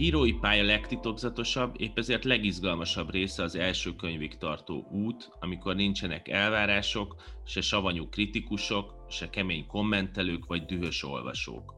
[0.00, 7.22] Írói pálya legtitokzatosabb, épp ezért legizgalmasabb része az első könyvig tartó út, amikor nincsenek elvárások,
[7.44, 11.76] se savanyú kritikusok, se kemény kommentelők vagy dühös olvasók.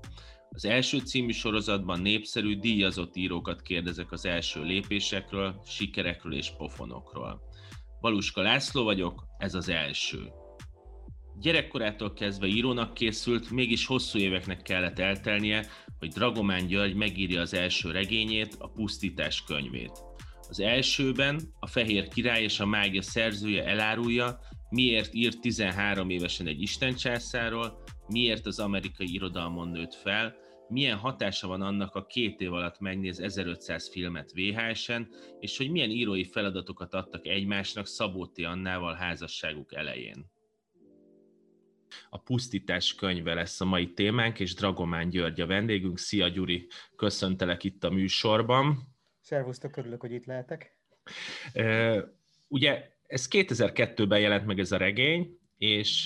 [0.50, 7.42] Az első című sorozatban népszerű, díjazott írókat kérdezek az első lépésekről, sikerekről és pofonokról.
[8.00, 10.32] Valuska László vagyok, ez az első.
[11.40, 15.66] Gyerekkorától kezdve írónak készült, mégis hosszú éveknek kellett eltelnie,
[16.02, 19.92] hogy Dragomán György megírja az első regényét, a Pusztítás könyvét.
[20.48, 24.38] Az elsőben a Fehér Király és a Mágia szerzője elárulja,
[24.70, 30.34] miért írt 13 évesen egy istencsászáról, miért az amerikai irodalmon nőtt fel,
[30.68, 35.08] milyen hatása van annak a két év alatt megnéz 1500 filmet VHS-en,
[35.40, 40.31] és hogy milyen írói feladatokat adtak egymásnak Szabóti Annával házasságuk elején.
[42.10, 45.98] A pusztítás könyve lesz a mai témánk, és Dragomán György a vendégünk.
[45.98, 48.78] Szia Gyuri, köszöntelek itt a műsorban.
[49.20, 50.76] Szervusztok, örülök, hogy itt lehetek.
[52.48, 56.04] Ugye ez 2002-ben jelent meg ez a regény, és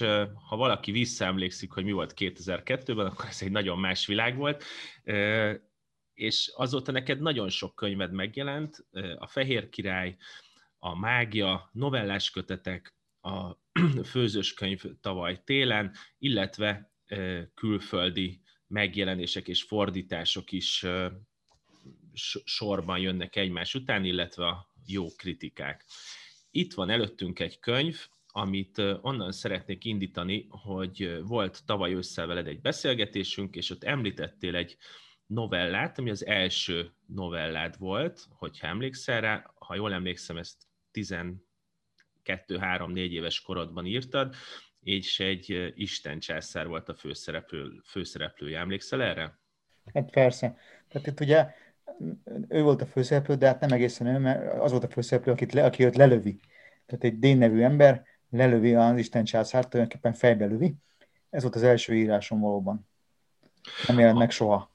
[0.48, 4.64] ha valaki visszaemlékszik, hogy mi volt 2002-ben, akkor ez egy nagyon más világ volt,
[6.14, 8.86] és azóta neked nagyon sok könyved megjelent,
[9.18, 10.16] a Fehér Király,
[10.78, 13.52] a Mágia, novellás kötetek, a
[14.12, 16.92] főzős könyv tavaly télen, illetve
[17.54, 20.86] külföldi megjelenések és fordítások is
[22.44, 25.84] sorban jönnek egymás után, illetve a jó kritikák.
[26.50, 32.60] Itt van előttünk egy könyv, amit onnan szeretnék indítani, hogy volt tavaly ősszel veled egy
[32.60, 34.76] beszélgetésünk, és ott említettél egy
[35.26, 40.62] novellát, ami az első novellád volt, hogyha emlékszel rá, ha jól emlékszem, ezt
[42.26, 44.34] 12-3-4 éves korodban írtad,
[44.80, 48.58] és egy Isten császár volt a főszereplő, főszereplője.
[48.58, 49.38] Emlékszel erre?
[49.94, 50.56] Hát persze.
[50.88, 51.46] Tehát itt ugye
[52.48, 55.52] ő volt a főszereplő, de hát nem egészen ő, mert az volt a főszereplő, akit
[55.52, 56.40] le, aki őt lelövi.
[56.86, 60.74] Tehát egy Dén nevű ember lelövi az Isten császárt, tulajdonképpen fejbe lövi.
[61.30, 62.88] Ez volt az első írásom valóban.
[63.86, 64.74] Nem jelent meg soha.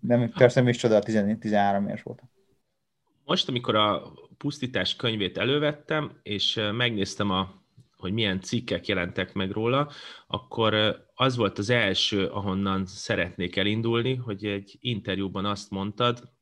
[0.00, 2.30] Nem, persze nem is csoda, 13 éves voltam.
[3.28, 7.62] Most, amikor a pusztítás könyvét elővettem, és megnéztem, a,
[7.96, 9.90] hogy milyen cikkek jelentek meg róla,
[10.26, 10.74] akkor
[11.14, 16.32] az volt az első, ahonnan szeretnék elindulni, hogy egy interjúban azt mondtad,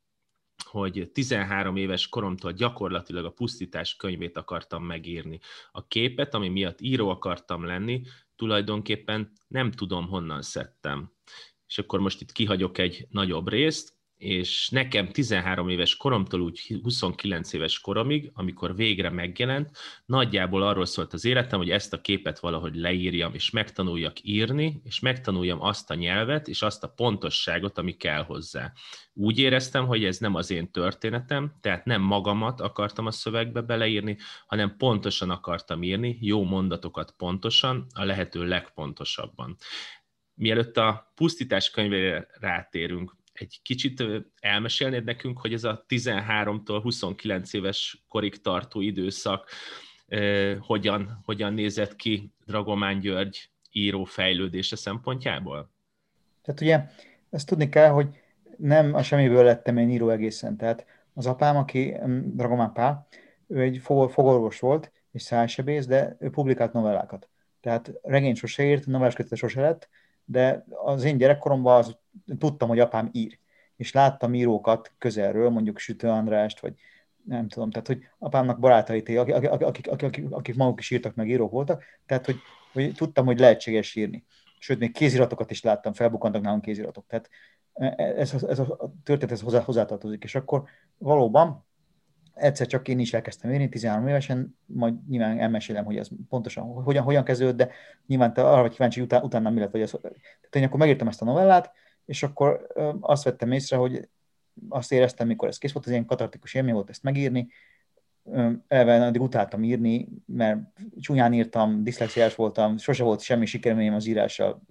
[0.64, 5.40] hogy 13 éves koromtól gyakorlatilag a pusztítás könyvét akartam megírni.
[5.72, 8.02] A képet, ami miatt író akartam lenni,
[8.36, 11.12] tulajdonképpen nem tudom honnan szedtem.
[11.66, 17.52] És akkor most itt kihagyok egy nagyobb részt, és nekem 13 éves koromtól úgy 29
[17.52, 19.70] éves koromig, amikor végre megjelent,
[20.04, 25.00] nagyjából arról szólt az életem, hogy ezt a képet valahogy leírjam, és megtanuljak írni, és
[25.00, 28.72] megtanuljam azt a nyelvet, és azt a pontosságot, ami kell hozzá.
[29.12, 34.16] Úgy éreztem, hogy ez nem az én történetem, tehát nem magamat akartam a szövegbe beleírni,
[34.46, 39.56] hanem pontosan akartam írni, jó mondatokat pontosan, a lehető legpontosabban.
[40.34, 44.04] Mielőtt a pusztítás könyvére rátérünk, egy kicsit
[44.40, 49.50] elmesélnéd nekünk, hogy ez a 13-tól 29 éves korig tartó időszak
[50.60, 55.70] hogyan, hogyan nézett ki Dragomán György író fejlődése szempontjából?
[56.42, 56.84] Tehát ugye
[57.30, 58.08] ezt tudni kell, hogy
[58.56, 60.56] nem a semmiből lettem én író egészen.
[60.56, 63.06] Tehát az apám, aki Dragomán Pál,
[63.46, 67.28] ő egy fogorvos volt, és szájsebész, de ő publikált novellákat.
[67.60, 69.88] Tehát regényt sose írt, novellás sose lett,
[70.26, 71.96] de az én gyerekkoromban az,
[72.38, 73.38] tudtam, hogy apám ír.
[73.76, 76.74] És láttam írókat közelről, mondjuk Sütő Andrást, vagy
[77.24, 81.50] nem tudom, tehát hogy apámnak barátai, akik, akik, akik, akik, maguk is írtak, meg írók
[81.50, 82.36] voltak, tehát hogy,
[82.72, 84.24] hogy tudtam, hogy lehetséges írni.
[84.58, 87.06] Sőt, még kéziratokat is láttam, felbukkantak nálunk kéziratok.
[87.06, 87.28] Tehát
[87.96, 90.24] ez, ez, ez a történet ez hozzá, hozzátartozik.
[90.24, 90.62] És akkor
[90.98, 91.66] valóban
[92.36, 97.02] egyszer csak én is elkezdtem írni, 13 évesen, majd nyilván elmesélem, hogy ez pontosan hogyan,
[97.02, 97.70] hogyan kezdődött, de
[98.06, 99.90] nyilván te arra vagy kíváncsi, után, utána mi lett, vagy ez.
[99.90, 101.72] Tehát én akkor megírtam ezt a novellát,
[102.04, 102.66] és akkor
[103.00, 104.08] azt vettem észre, hogy
[104.68, 107.48] azt éreztem, mikor ez kész volt, az ilyen katartikus élmény volt ezt megírni,
[108.68, 110.58] eleve addig utáltam írni, mert
[111.00, 114.62] csúnyán írtam, diszlexiás voltam, sose volt semmi sikereményem az írással.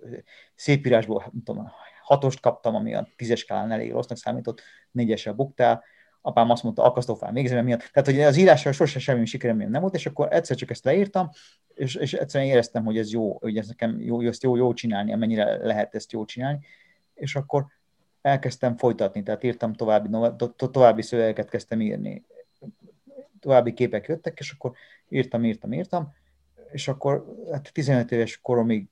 [0.56, 1.72] Szép írásból, nem tudom,
[2.04, 4.62] hatost kaptam, ami a tízes skálán elég rossznak számított,
[4.92, 5.84] négyesre buktál,
[6.26, 7.80] apám azt mondta, akasztófán végzem miatt.
[7.80, 11.30] Tehát, hogy az írással sosem semmi sikerem nem volt, és akkor egyszer csak ezt leírtam,
[11.74, 15.14] és, és egyszerűen éreztem, hogy ez jó, hogy ez nekem jó, ezt jó, jó csinálni,
[15.14, 16.60] amennyire lehet ezt jó csinálni,
[17.14, 17.66] és akkor
[18.22, 22.26] elkezdtem folytatni, tehát írtam további, to, további szövegeket kezdtem írni,
[23.40, 24.72] további képek jöttek, és akkor
[25.10, 26.14] írtam, írtam, írtam,
[26.72, 28.88] és akkor hát 15 éves koromig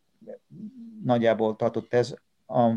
[1.04, 2.16] nagyjából tartott ez,
[2.48, 2.72] a,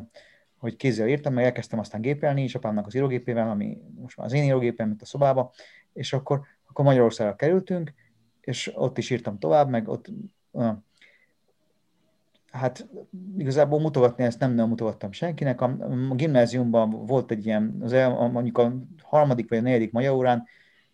[0.67, 4.33] hogy kézzel írtam, meg elkezdtem aztán gépelni, és apámnak az írógépével, ami most már az
[4.33, 5.53] én írógépem, mint a szobába,
[5.93, 7.93] és akkor, akkor Magyarországra kerültünk,
[8.41, 10.11] és ott is írtam tovább, meg ott
[12.51, 12.89] hát
[13.39, 15.61] igazából mutogatni ezt nem nagyon mutogattam senkinek.
[15.61, 15.77] A,
[16.11, 18.73] a gimnáziumban volt egy ilyen, az el, mondjuk a
[19.03, 20.45] harmadik vagy a negyedik magyar órán,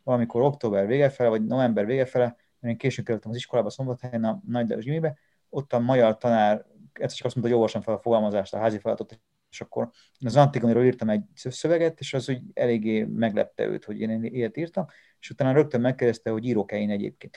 [0.03, 2.25] valamikor október vége fele, vagy november vége fele,
[2.61, 5.17] mert én későn kerültem az iskolába, Szombathelyen, a Nagy Gimibe,
[5.49, 8.79] ott a magyar tanár egyszer csak azt mondta, hogy olvasom fel a fogalmazást, a házi
[8.79, 9.21] feladatot,
[9.53, 9.91] és akkor
[10.25, 14.87] az Antigoniról írtam egy szöveget, és az úgy eléggé meglepte őt, hogy én ilyet írtam,
[15.21, 17.37] és utána rögtön megkérdezte, hogy írok-e én egyébként.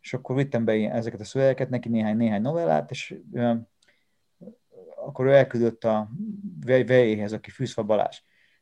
[0.00, 3.54] És akkor vittem be ezeket a szövegeket, neki néhány, néhány novellát, és ö,
[4.96, 6.10] akkor ő elküldött a
[6.66, 8.20] vejéhez, aki Fűszfa Balázs,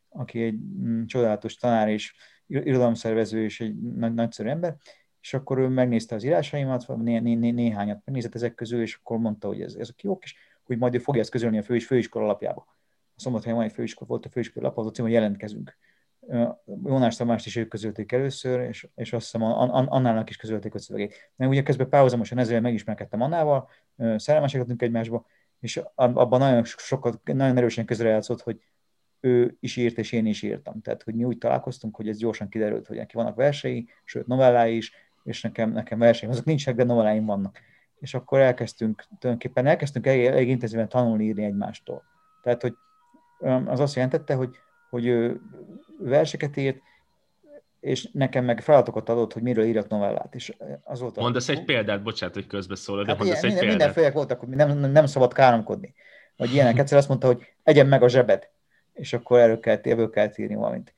[0.09, 2.15] aki egy mm, csodálatos tanár és
[2.47, 4.77] irodalomszervező és egy nagy, nagyszerű ember,
[5.21, 9.19] és akkor ő megnézte az írásaimat, né, né, né, néhányat megnézett ezek közül, és akkor
[9.19, 12.25] mondta, hogy ez, ezek jók, és hogy majd ő fogja ezt közölni a fő, főiskola
[12.25, 12.77] alapjába.
[13.25, 15.77] Egy főiskola, volt a főiskola alap, az a cím, hogy jelentkezünk.
[16.85, 19.43] Jónás Tamást is ők közölték először, és, és azt hiszem
[19.89, 21.33] Annának is közölték a szövegét.
[21.37, 23.69] Mert ugye közben párhuzamosan ezzel megismerkedtem Annával,
[24.17, 25.27] szerelmesek egymásba,
[25.61, 28.61] és abban nagyon sokat, nagyon erősen közrejátszott, hogy
[29.21, 30.81] ő is írt, és én is írtam.
[30.81, 34.77] Tehát, hogy mi úgy találkoztunk, hogy ez gyorsan kiderült, hogy neki vannak versei, sőt novellái
[34.77, 34.93] is,
[35.25, 37.59] és nekem, nekem verseim, azok nincsenek, de novelláim vannak.
[37.99, 42.03] És akkor elkezdtünk, tulajdonképpen elkezdtünk elég, elég intenzíven tanulni írni egymástól.
[42.43, 42.75] Tehát, hogy
[43.67, 44.57] az azt jelentette, hogy,
[44.91, 45.41] hogy ő
[45.99, 46.79] verseket írt,
[47.81, 50.35] és nekem meg feladatokat adott, hogy miről írjak novellát.
[50.35, 51.53] És az volt mondasz a...
[51.53, 53.95] egy példát, bocsánat, hogy közbeszólod, de hát mondasz ilyen, egy minden, példát.
[53.95, 54.49] Mindenféle voltak, hogy
[54.79, 55.95] nem, nem szabad káromkodni.
[56.37, 56.79] Vagy ilyenek.
[56.79, 58.49] Egyszer azt mondta, hogy egyen meg a zsebed,
[58.93, 60.95] és akkor erről kell, ebből kell írni valamit.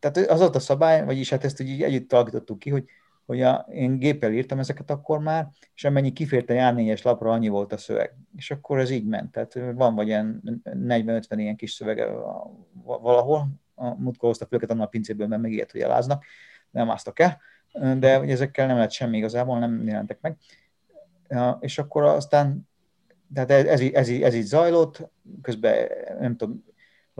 [0.00, 2.84] Tehát az volt a szabály, vagyis hát ezt így együtt alakítottuk ki, hogy
[3.30, 7.48] hogy a, én géppel írtam ezeket akkor már, és amennyi kifért a A4-es lapra, annyi
[7.48, 8.14] volt a szöveg.
[8.36, 9.30] És akkor ez így ment.
[9.30, 12.06] Tehát van vagy ilyen 40-50 ilyen kis szövege
[12.84, 13.48] valahol.
[13.74, 16.24] A múltkor hoztak őket annak a pincéből, mert megígért, hogy eláznak.
[16.70, 17.40] Nem áztak el.
[17.98, 20.36] De ezekkel nem lett semmi igazából, nem jelentek meg.
[21.60, 22.68] És akkor aztán
[23.34, 25.10] tehát ez, ez, ez, ez így zajlott,
[25.42, 25.88] közben
[26.20, 26.64] nem tudom,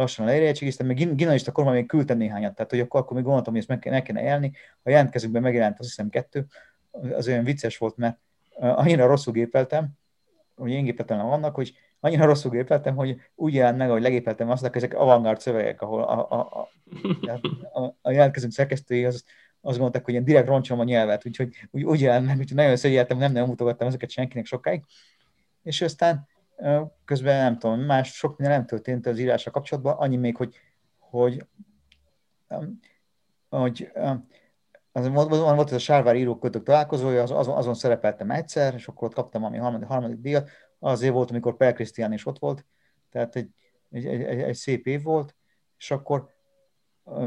[0.00, 3.62] lassan leérettségiztem, meg gimnazista koromban még küldtem néhányat, tehát hogy akkor, akkor még gondoltam, hogy
[3.62, 4.52] ezt meg, kell, meg kéne élni.
[4.82, 6.47] A jelentkezőkben megjelent azt hiszem kettő,
[6.91, 8.19] az olyan vicces volt, mert
[8.58, 9.88] annyira rosszul gépeltem,
[10.56, 14.62] hogy én gépeltem vannak, hogy annyira rosszul gépeltem, hogy úgy jelent meg, hogy legépeltem azt,
[14.62, 16.69] hogy ezek avantgárd szövegek, ahol a, a,
[17.23, 19.25] a, a, a jelentkezőnk szerkesztői az,
[19.61, 22.76] azt mondták, hogy ilyen direkt roncsom a nyelvet, úgyhogy úgy, úgy jelent meg, úgyhogy nagyon
[22.76, 24.85] szégyeltem, nem nagyon mutogattam ezeket senkinek sokáig.
[25.62, 26.29] És aztán
[27.05, 30.57] közben nem tudom, más sok minden nem történt az írásra kapcsolatban, annyi még, hogy,
[30.99, 31.47] hogy,
[33.49, 33.91] hogy
[34.93, 39.15] az, volt ez a Sárvár írókötök találkozója, az, azon, azon szerepeltem egyszer, és akkor ott
[39.15, 40.49] kaptam ami harmadik, harmadik díjat.
[40.79, 42.65] Azért volt, amikor Per Krisztián is ott volt,
[43.11, 43.51] tehát egy,
[43.91, 45.35] egy, egy, egy, szép év volt,
[45.79, 46.29] és akkor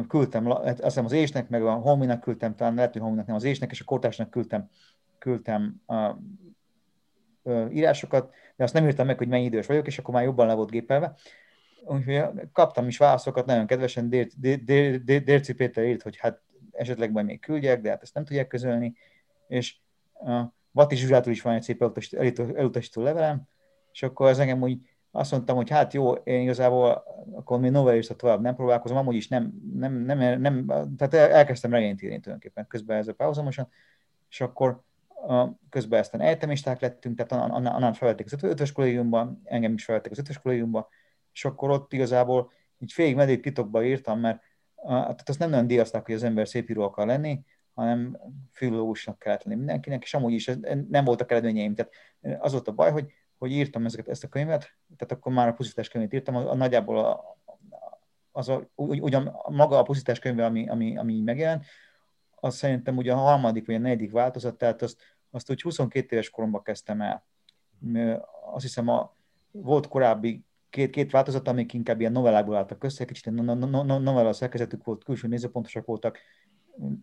[0.07, 3.43] küldtem, azt hiszem az Ésnek, meg a Hominak küldtem, talán lehet, hogy Hominak nem az
[3.43, 4.69] Ésnek, és a Kortásnak küldtem,
[5.17, 5.81] küldtem
[7.71, 10.53] írásokat, de azt nem írtam meg, hogy mennyi idős vagyok, és akkor már jobban le
[10.53, 11.15] volt gépelve.
[11.85, 14.09] Úgyhogy kaptam is válaszokat, nagyon kedvesen
[15.23, 16.41] Dérci Péter írt, hogy hát
[16.71, 18.95] esetleg majd még küldjek, de hát ezt nem tudják közölni,
[19.47, 19.75] és
[20.71, 21.81] Vati Zsuzsától is van egy szép
[22.55, 23.41] elutasító levelem,
[23.91, 24.79] és akkor az engem úgy
[25.11, 29.27] azt mondtam, hogy hát jó, én igazából akkor még novellista tovább nem próbálkozom, amúgy is
[29.27, 30.65] nem, nem, nem, nem
[30.97, 33.69] tehát elkezdtem regényt írni tulajdonképpen közben ez a párhuzamosan,
[34.29, 34.81] és akkor
[35.69, 40.37] közben aztán egyetemisták lettünk, tehát annál felvették az ötös kollégiumban, engem is felvették az ötös
[40.37, 40.89] kollégiumba,
[41.33, 44.41] és akkor ott igazából így félig meddig titokba írtam, mert
[44.85, 48.17] tehát azt nem nagyon díjazták, hogy az ember szép akar lenni, hanem
[48.51, 50.51] filológusnak kellett lenni mindenkinek, és amúgy is
[50.89, 51.75] nem voltak eredményeim.
[51.75, 51.93] Tehát
[52.39, 54.59] az volt a baj, hogy, hogy írtam ezeket, ezt a könyvet,
[54.97, 57.37] tehát akkor már a pusztítás könyvét írtam, a, a nagyjából a,
[58.31, 61.65] az a, ugyan maga a pusztítás könyve, ami, ami, ami megjelent,
[62.35, 65.01] az szerintem ugye a harmadik vagy a negyedik változat, tehát azt,
[65.33, 67.25] azt úgy 22 éves koromban kezdtem el.
[68.53, 69.15] Azt hiszem, a,
[69.51, 73.99] volt korábbi két, két változat, amik inkább ilyen novellákból álltak össze, kicsit no, no, no,
[73.99, 76.17] novella szerkezetük volt, külső nézőpontosak voltak,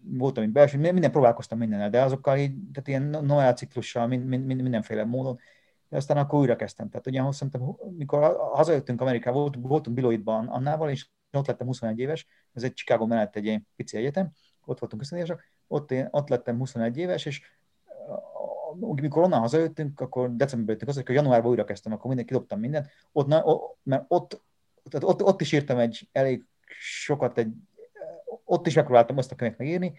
[0.03, 4.47] volt, ami belső, minden próbálkoztam mindennel, de azokkal így, tehát ilyen novella ciklussal, mind, mind,
[4.47, 5.39] mind, mindenféle módon,
[5.89, 6.89] de aztán akkor újra kezdtem.
[6.89, 12.27] Tehát ugye szerintem, mikor hazajöttünk Amerikába, volt, voltunk Biloidban Annával, és ott lettem 21 éves,
[12.53, 14.31] ez egy Chicago mellett egy pici egyetem,
[14.65, 17.43] ott voltunk összenézések, ott, én, ott lettem 21 éves, és
[18.79, 23.27] mikor onnan hazajöttünk, akkor decemberben jöttünk hogy januárban újra kezdtem, akkor minden kidobtam mindent, ott,
[23.27, 24.43] na, ott, mert ott,
[24.91, 26.45] tehát ott, ott, is írtam egy elég
[26.79, 27.53] sokat, egy,
[28.45, 29.93] ott is megpróbáltam azt a könyvet megírni,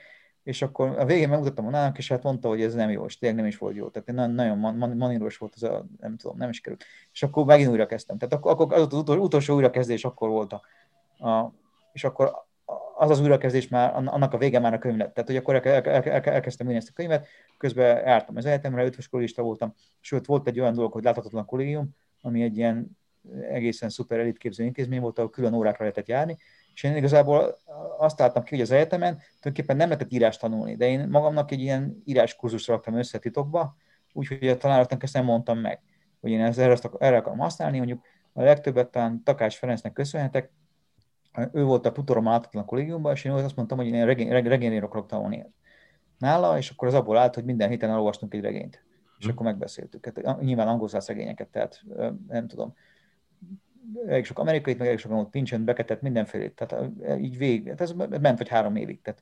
[0.44, 3.18] és akkor a végén megmutattam a nának, és hát mondta, hogy ez nem jó, és
[3.18, 3.90] tényleg nem is volt jó.
[3.90, 6.84] Tehát nagyon, nagyon man, maníros volt az a, nem tudom, nem is került.
[7.14, 8.18] És akkor megint újra kezdtem.
[8.18, 10.62] Tehát akkor, akkor az az utolsó, utolsó újrakezdés akkor volt a,
[11.28, 11.54] a
[11.92, 12.46] és akkor
[13.02, 15.14] az az újrakezdés már, annak a vége már a könyv lett.
[15.14, 17.28] Tehát, hogy akkor el, el, el, elkezdtem írni ezt a könyvet,
[17.58, 21.90] közben jártam az egyetemre, ötvös kollégista voltam, sőt, volt egy olyan dolog, hogy láthatatlan kollégium,
[22.22, 22.98] ami egy ilyen
[23.50, 26.38] egészen szuper elitképző intézmény volt, ahol külön órákra lehetett járni,
[26.74, 27.58] és én igazából
[27.98, 31.62] azt láttam ki, hogy az egyetemen tulajdonképpen nem lehetett írást tanulni, de én magamnak egy
[31.62, 33.76] ilyen íráskurzusra raktam össze titokba,
[34.14, 35.82] úgyhogy a tanároknak ezt nem mondtam meg,
[36.20, 38.02] hogy én ezt erre, erre akarom használni, mondjuk
[38.34, 40.52] a legtöbbet talán Takás Ferencnek köszönhetek,
[41.54, 45.08] ő volt a tutorom áltatlan kollégiumban, és én azt mondtam, hogy én regény, regényért akarok
[45.08, 45.46] tanulni
[46.18, 48.84] nála, és akkor az abból állt, hogy minden héten elolvastunk egy regényt,
[49.18, 49.34] és hmm.
[49.34, 50.06] akkor megbeszéltük.
[50.06, 51.84] Hát, nyilván angol regényeket, tehát
[52.28, 52.74] nem tudom,
[54.08, 57.92] elég sok amerikai, meg elég sok ott Pincsön beketett mindenfélét, tehát így végig, tehát ez
[57.92, 59.02] ment vagy három évig.
[59.02, 59.22] Tehát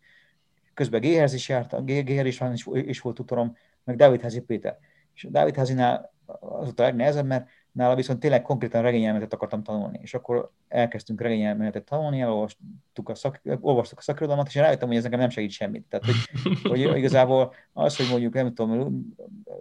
[0.73, 4.77] közben Géherz is járt, Géher is, is, is volt tutorom, meg Dávid Házi Péter.
[5.13, 9.99] És Dávid Házinál az volt a legnehezebb, mert nála viszont tényleg konkrétan regényelmetet akartam tanulni,
[10.01, 15.03] és akkor elkezdtünk regényelmetet tanulni, elolvastuk a, szak, olvastuk a szakirodalmat, és rájöttem, hogy ez
[15.03, 15.85] nekem nem segít semmit.
[15.89, 16.15] Tehát, hogy,
[16.87, 19.05] hogy igazából az, hogy mondjuk, nem tudom,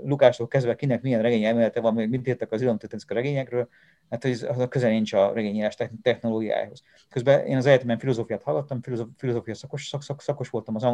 [0.04, 3.68] Lukástól kezdve kinek milyen regényelmélete van, mit írtak az irodalomtörténetek a regényekről,
[4.10, 6.82] hát hogy az a közel nincs a regényírás technológiájához.
[7.08, 8.80] Közben én az egyetemen filozófiát hallgattam,
[9.16, 10.84] filozófia szakos, szak, szak, szakos voltam az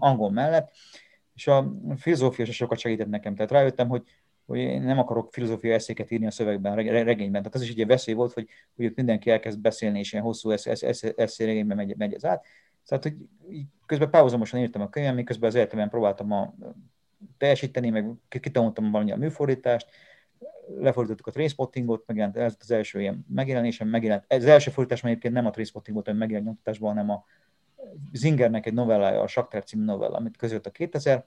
[0.00, 0.70] angol mellett,
[1.34, 3.34] és a filozófia se sokat segített nekem.
[3.34, 4.02] Tehát rájöttem, hogy
[4.52, 7.42] hogy én nem akarok filozófiai eszéket írni a szövegben, regényben.
[7.42, 10.50] Tehát az is egy veszély volt, hogy, hogy ott mindenki elkezd beszélni, és ilyen hosszú
[10.50, 12.46] eszé regényben megy, megy ez át.
[12.86, 13.14] Tehát, hogy
[13.86, 16.54] közben párhuzamosan írtam a könyvem, miközben az életemben próbáltam a,
[17.38, 19.90] teljesíteni, meg kitanultam valami a műfordítást,
[20.78, 25.34] lefordítottuk a Trainspottingot, megjelent ez az első ilyen megjelenésem, megjelent, ez az első fordítás egyébként
[25.34, 27.24] nem a Trainspotting volt, hanem megjelent nyomtatásban, hanem a
[28.12, 31.26] Zingernek egy novellája, a Sakter című novella, amit között a 2000,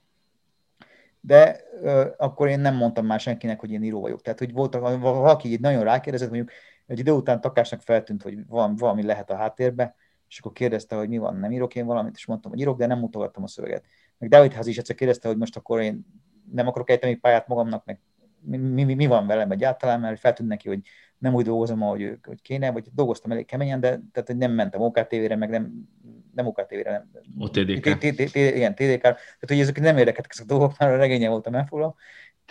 [1.25, 4.21] de uh, akkor én nem mondtam már senkinek, hogy én író vagyok.
[4.21, 6.51] Tehát, hogy volt, valaki így nagyon rákérdezett, mondjuk
[6.87, 9.95] egy idő után Takásnak feltűnt, hogy valami, valami lehet a háttérbe,
[10.27, 12.85] és akkor kérdezte, hogy mi van, nem írok én valamit, és mondtam, hogy írok, de
[12.85, 13.83] nem mutogattam a szöveget.
[14.17, 16.05] Meg David Ház is egyszer kérdezte, hogy most akkor én
[16.51, 17.99] nem akarok egyetemi pályát magamnak, meg
[18.39, 20.79] mi, mi, mi van velem egyáltalán, mert feltűnt neki, hogy
[21.17, 25.35] nem úgy dolgozom, ahogy hogy kéne, vagy dolgoztam elég keményen, de tehát nem mentem OKTV-re,
[25.35, 25.89] meg nem,
[26.35, 27.23] nem OKTV-re, nem.
[27.39, 28.03] OTDK.
[28.35, 29.01] Igen, TDK.
[29.01, 31.95] Tehát, hogy ezek nem érdekeltek ezek a dolgok, már a regénye voltam elfoglalva,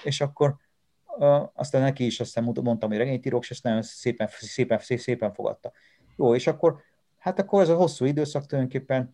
[0.02, 0.56] és akkor
[1.52, 5.72] aztán neki is aztán mondtam, hogy regényt írok, és ezt nagyon szépen, szépen, szépen, fogadta.
[6.16, 6.80] Jó, és akkor,
[7.18, 9.12] hát akkor ez a hosszú időszak tulajdonképpen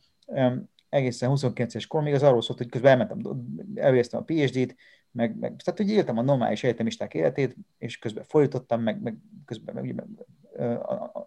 [0.88, 4.76] egészen 29 es kor, még az arról szólt, hogy közben elmentem, elvégeztem a PhD-t,
[5.12, 9.74] meg, meg tehát hogy éltem a normális egyetemisták életét, és közben folytottam, meg, meg közben
[9.74, 10.06] meg, meg,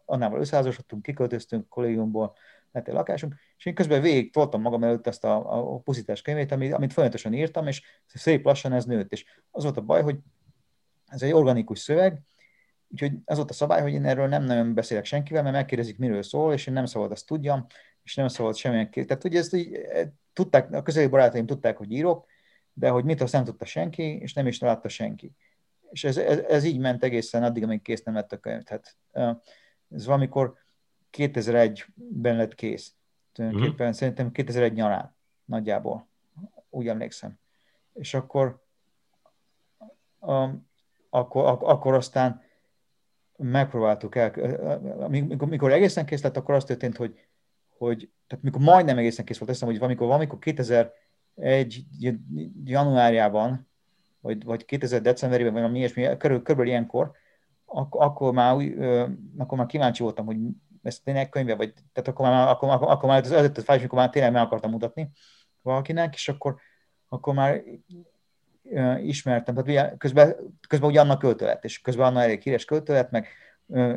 [0.06, 2.36] annával összeházasodtunk, kiköltöztünk kollégiumból,
[2.74, 6.52] lett egy lakásunk, és én közben végig toltam magam előtt ezt a, a pusztítás könyvét,
[6.52, 9.12] amit, amit folyamatosan írtam, és szép lassan ez nőtt.
[9.12, 10.18] És az volt a baj, hogy
[11.06, 12.22] ez egy organikus szöveg,
[12.88, 16.24] úgyhogy az volt a szabály, hogy én erről nem nagyon beszélek senkivel, mert megkérdezik, miről
[16.24, 17.66] szól, és én nem szabad azt tudjam,
[18.04, 19.06] és nem szabad semmilyen kérdés.
[19.06, 22.26] Tehát ugye ezt így, eh, tudták, a közeli barátaim tudták, hogy írok,
[22.74, 25.36] de hogy mit azt nem tudta senki, és nem is látta senki.
[25.90, 28.64] És ez, ez, ez így ment egészen addig, amíg kész nem lett a könyv.
[28.64, 28.98] Tehát
[29.90, 30.58] ez valamikor
[31.18, 32.94] 2001-ben lett kész.
[33.32, 33.92] Tulajdonképpen mm.
[33.92, 35.16] szerintem 2001 nyarán
[35.46, 36.08] nagyjából.
[36.70, 37.40] Úgy emlékszem.
[37.94, 38.64] És akkor,
[40.20, 40.68] um,
[41.10, 42.42] akkor, ak- akkor aztán
[43.38, 44.32] megpróbáltuk el,
[45.10, 47.28] mikor, mikor egészen kész lett, akkor az történt, hogy,
[47.78, 50.94] hogy tehát mikor majdnem egészen kész volt, azt hogy valamikor, valamikor 2000
[51.36, 51.86] egy
[52.64, 53.68] januárjában,
[54.20, 57.12] vagy, vagy 2000 decemberében, vagy valami ilyesmi, körül, körülbelül ilyenkor,
[57.66, 58.56] ak- akkor már,
[59.38, 60.38] akkor már kíváncsi voltam, hogy
[60.84, 64.00] ez tényleg könyve, vagy tehát akkor már, akkor, akkor, már az előtt a fájás, amikor
[64.00, 65.10] már tényleg meg akartam mutatni
[65.62, 66.56] valakinek, és akkor,
[67.10, 67.62] akkor már
[68.70, 70.36] ö, ismertem, tehát közben,
[70.68, 73.28] közben ugye annak költő lett, és közben annak elég híres költő lett, meg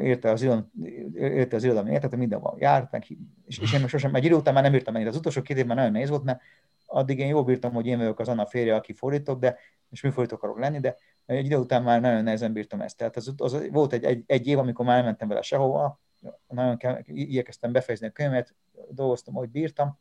[0.01, 0.71] érte az irodalom,
[1.15, 3.07] érte az irodalom érte, mindenhol járt, meg,
[3.47, 5.09] és, és én most sosem, egy idő után már nem írtam ennyit.
[5.09, 6.41] Az utolsó két évben nagyon nehéz volt, mert
[6.87, 9.59] addig én jól bírtam, hogy én vagyok az Anna férje, aki fordítok, de
[9.91, 12.97] és mi fordítok akarok lenni, de egy idő után már nagyon nehezen bírtam ezt.
[12.97, 16.01] Tehát az, az volt egy, egy, egy, év, amikor már nem mentem vele sehova,
[16.49, 18.55] nagyon kell, igyekeztem befejezni a könyvet,
[18.91, 19.99] dolgoztam, ahogy bírtam,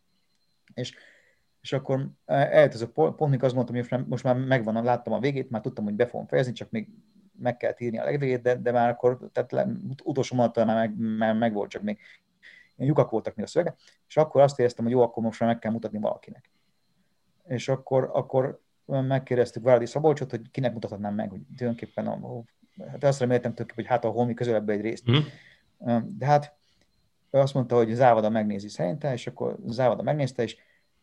[0.73, 0.95] és,
[1.61, 5.49] és akkor ez a pont, mikor azt mondtam, hogy most már megvan, láttam a végét,
[5.49, 6.89] már tudtam, hogy be fogom fejezni, csak még
[7.37, 9.67] meg kell írni a legvégét, de, de már akkor, tehát le,
[10.03, 11.99] utolsó mondattal már meg, már meg volt, csak még
[12.77, 13.75] lyukak voltak még a szövege,
[14.07, 16.49] és akkor azt éreztem, hogy jó, akkor most már meg kell mutatni valakinek
[17.47, 22.43] és akkor, akkor megkérdeztük Váradi Szabolcsot, hogy kinek mutathatnám meg, hogy tulajdonképpen a,
[22.91, 25.11] hát azt reméltem tőle, hogy hát a holmi közelebb egy részt.
[25.11, 25.15] Mm.
[26.17, 26.55] De hát
[27.31, 30.57] ő azt mondta, hogy Závada megnézi szerinte, és akkor Závada megnézte, és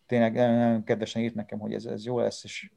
[0.07, 2.71] tényleg nagyon kedvesen írt nekem, hogy ez, ez jó lesz, és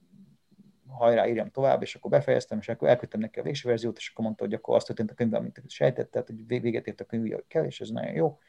[0.87, 4.25] hajrá, írjam tovább, és akkor befejeztem, és akkor elküldtem neki a végső verziót, és akkor
[4.25, 7.31] mondta, hogy akkor azt történt a könyvben, amit sejtett, tehát hogy véget ért a könyv,
[7.31, 8.39] hogy kell, és ez nagyon jó.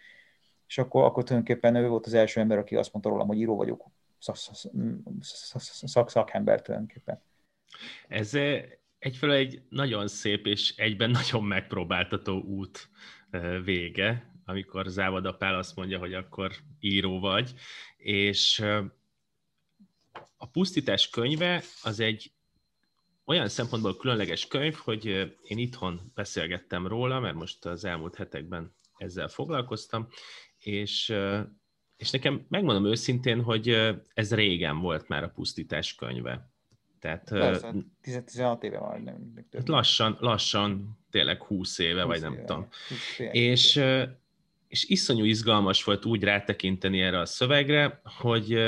[0.67, 3.57] És akkor, akkor tulajdonképpen ő volt az első ember, aki azt mondta rólam, hogy író
[3.57, 3.85] vagyok,
[5.85, 7.21] szak-szakember tulajdonképpen.
[8.09, 8.63] Ez eh,
[8.99, 12.89] egyfelől egy nagyon szép és egyben nagyon megpróbáltató út
[13.65, 17.55] vége, amikor Závada Pál azt mondja, hogy akkor író vagy,
[17.97, 18.65] és
[20.37, 22.33] a pusztítás könyve az egy
[23.25, 25.07] olyan szempontból különleges könyv, hogy
[25.43, 30.09] én itthon beszélgettem róla, mert most az elmúlt hetekben ezzel foglalkoztam,
[30.59, 31.15] és,
[31.97, 33.69] és nekem megmondom őszintén, hogy
[34.15, 36.51] ez régen volt már a pusztítás könyve.
[37.01, 39.01] Tehát, Persze, 16 éve van.
[39.01, 42.69] Nem, hát lassan, lassan, tényleg 20 éve, 20 vagy nem éve, tudom.
[43.33, 43.83] És,
[44.69, 48.59] és iszonyú izgalmas volt úgy rátekinteni erre a szövegre, hogy,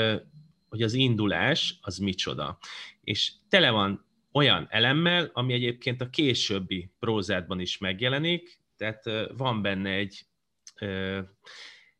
[0.69, 2.57] hogy az indulás az micsoda.
[3.03, 9.03] És tele van olyan elemmel, ami egyébként a későbbi prózádban is megjelenik, tehát
[9.37, 10.25] van benne egy,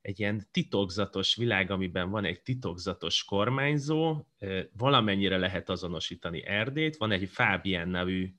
[0.01, 4.25] egy ilyen titokzatos világ, amiben van egy titokzatos kormányzó,
[4.77, 8.33] valamennyire lehet azonosítani Erdét, van egy Fábien nevű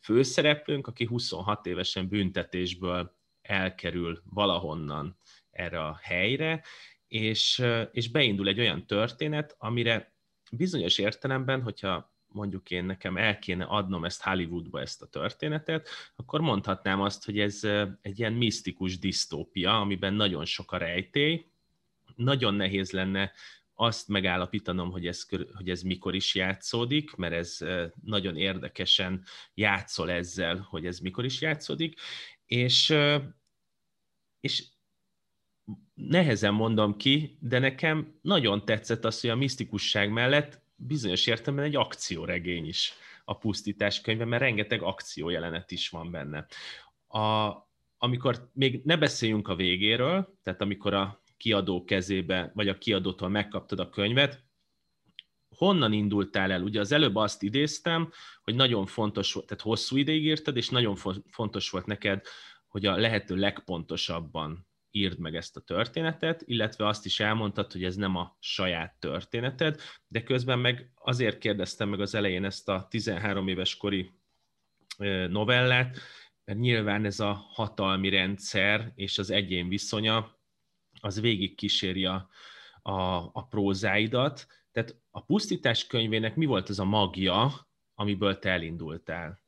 [0.00, 5.18] főszereplőnk, aki 26 évesen büntetésből elkerül valahonnan
[5.50, 6.62] erre a helyre,
[7.08, 10.14] és, és beindul egy olyan történet, amire
[10.52, 16.40] bizonyos értelemben, hogyha mondjuk én nekem el kéne adnom ezt Hollywoodba, ezt a történetet, akkor
[16.40, 17.60] mondhatnám azt, hogy ez
[18.00, 21.46] egy ilyen misztikus disztópia, amiben nagyon sok a rejtély,
[22.14, 23.32] nagyon nehéz lenne
[23.74, 27.58] azt megállapítanom, hogy ez, hogy ez mikor is játszódik, mert ez
[28.04, 29.24] nagyon érdekesen
[29.54, 32.00] játszol ezzel, hogy ez mikor is játszódik,
[32.46, 32.94] és,
[34.40, 34.64] és
[35.94, 41.76] nehezen mondom ki, de nekem nagyon tetszett az, hogy a misztikusság mellett bizonyos értelemben egy
[41.76, 42.92] akcióregény is
[43.24, 46.46] a pusztítás könyve, mert rengeteg akciójelenet is van benne.
[47.08, 47.54] A,
[47.98, 53.78] amikor még ne beszéljünk a végéről, tehát amikor a kiadó kezébe, vagy a kiadótól megkaptad
[53.80, 54.44] a könyvet,
[55.56, 56.62] honnan indultál el?
[56.62, 58.12] Ugye az előbb azt idéztem,
[58.42, 60.96] hogy nagyon fontos volt, tehát hosszú ideig írtad, és nagyon
[61.30, 62.26] fontos volt neked,
[62.68, 64.65] hogy a lehető legpontosabban
[64.96, 69.80] írd meg ezt a történetet, illetve azt is elmondtad, hogy ez nem a saját történeted,
[70.08, 74.10] de közben meg azért kérdeztem meg az elején ezt a 13 éves kori
[75.28, 75.98] novellát,
[76.44, 80.38] mert nyilván ez a hatalmi rendszer és az egyén viszonya,
[81.00, 82.28] az végig kíséri a,
[82.82, 84.46] a, a prózáidat.
[84.72, 89.40] Tehát a pusztítás könyvének mi volt az a magja, amiből te elindultál?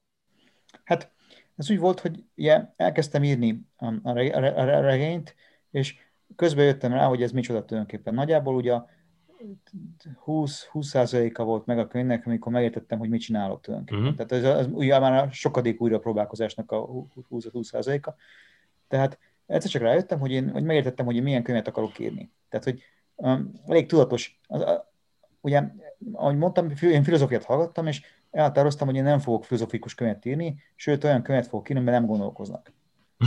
[0.84, 1.12] Hát
[1.58, 4.10] ez úgy volt, hogy ugye elkezdtem írni a, a,
[4.58, 5.34] a regényt,
[5.70, 5.96] és
[6.36, 8.14] közben jöttem rá, hogy ez micsoda tulajdonképpen.
[8.14, 8.80] Nagyjából ugye
[10.26, 14.02] 20-20%-a volt meg a könyvnek, amikor megértettem, hogy mit csinálok tulajdonképpen.
[14.02, 14.26] Uh-huh.
[14.26, 16.86] Tehát ez, ez ugye már a sokadik újra próbálkozásnak a
[17.30, 18.14] 20-20%-a.
[18.88, 22.30] Tehát egyszer csak rájöttem, hogy én hogy megértettem, hogy én milyen könyvet akarok írni.
[22.48, 22.82] Tehát, hogy
[23.14, 24.40] um, elég tudatos.
[24.46, 24.92] Az, a,
[25.40, 25.62] ugye,
[26.12, 31.04] ahogy mondtam, én filozófiát hallgattam, és elhatároztam, hogy én nem fogok filozofikus könyvet írni, sőt
[31.04, 32.72] olyan könyvet fogok írni, mert nem gondolkoznak.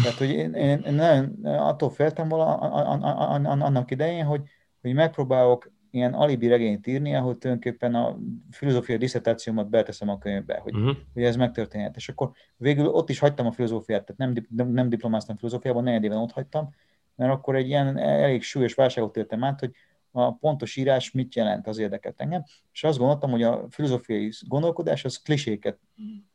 [0.03, 4.41] Tehát, hogy én, én, én nagyon attól féltem vala annak idején, hogy,
[4.81, 8.17] hogy megpróbálok ilyen alibi regényt írni, ahol tulajdonképpen a
[8.51, 10.95] filozófiai diszertációmat beteszem a könyvbe, hogy, uh-huh.
[11.13, 11.95] hogy ez megtörténhet.
[11.95, 16.17] És akkor végül ott is hagytam a filozófiát, tehát nem, nem, diplomáztam filozófiában, negyed éven
[16.17, 16.73] ott hagytam,
[17.15, 19.71] mert akkor egy ilyen elég súlyos válságot éltem át, hogy
[20.11, 25.05] a pontos írás mit jelent, az érdekelt engem, és azt gondoltam, hogy a filozófiai gondolkodás
[25.05, 25.79] az kliséket,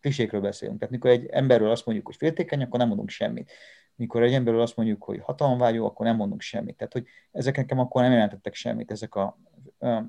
[0.01, 0.79] klisékről beszélünk.
[0.79, 3.53] Tehát mikor egy emberről azt mondjuk, hogy féltékeny, akkor nem mondunk semmit.
[3.95, 6.77] Mikor egy emberről azt mondjuk, hogy hatalomvágyó, akkor nem mondunk semmit.
[6.77, 9.39] Tehát, hogy ezek nekem akkor nem jelentettek semmit, ezek a,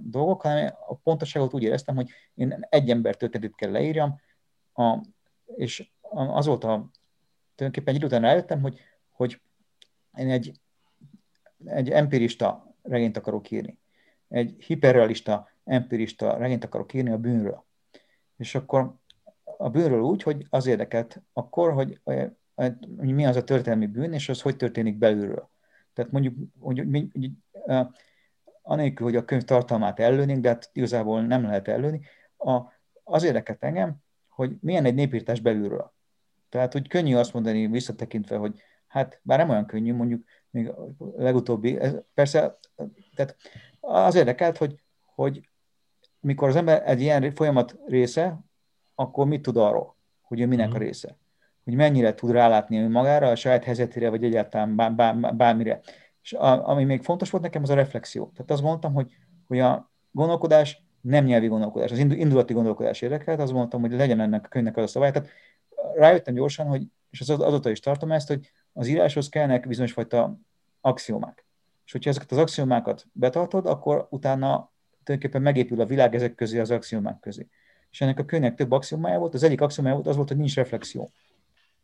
[0.02, 4.22] dolgok, hanem a pontosságot úgy éreztem, hogy én egy ember történetét kell leírjam,
[4.74, 4.98] a,
[5.56, 6.90] és az volt a,
[7.56, 9.42] tulajdonképpen egy idő után rájöttem, hogy, hogy
[10.18, 10.52] én egy,
[11.66, 13.80] egy empirista regényt akarok írni.
[14.28, 17.66] Egy hiperrealista, empirista regényt akarok írni a bűnről.
[18.38, 18.96] És akkor
[19.58, 24.30] a bűnről úgy, hogy az érdekelt akkor, hogy, hogy mi az a történelmi bűn, és
[24.30, 25.50] az hogy történik belülről.
[25.94, 27.10] Tehát mondjuk, mondjuk mi,
[28.62, 32.02] anélkül, hogy a könyv tartalmát ellőnénk, de hát igazából nem lehet ellőni,
[32.38, 32.62] a,
[33.04, 33.96] az érdekelt engem,
[34.28, 35.94] hogy milyen egy népírtás belülről.
[36.50, 40.26] Tehát, hogy könnyű azt mondani visszatekintve, hogy hát bár nem olyan könnyű, mondjuk
[40.58, 42.60] még a legutóbbi, ez persze,
[43.16, 43.36] tehát
[43.80, 44.82] az érdekelt, hogy,
[45.16, 45.50] hogy
[46.20, 48.40] mikor az ember egy ilyen folyamat része,
[48.96, 50.80] akkor mit tud arról, hogy ő minek a mhm.
[50.80, 51.18] része.
[51.64, 55.80] Hogy mennyire tud rálátni magára, a saját helyzetére, vagy egyáltalán bár, bár, bármire.
[56.22, 58.32] És a, ami még fontos volt nekem, az a reflexió.
[58.34, 59.12] Tehát azt mondtam, hogy,
[59.48, 64.46] hogy a gondolkodás nem nyelvi gondolkodás, az indulati gondolkodás érdekelt, azt mondtam, hogy legyen ennek
[64.46, 65.12] a könyvnek az a szabály.
[65.12, 65.30] Tehát
[65.96, 70.38] rájöttem gyorsan, hogy, és az, azóta is tartom ezt, hogy az íráshoz kellnek bizonyos fajta
[70.88, 71.46] axiomák.
[71.86, 74.72] És hogyha ezeket az axiomákat betartod, akkor utána
[75.04, 77.48] tulajdonképpen megépül a világ ezek közé az axiomák közé.
[77.92, 80.56] És ennek a könyvnek több axiomája volt, az egyik axiomája volt az volt, hogy nincs
[80.56, 81.10] reflexió.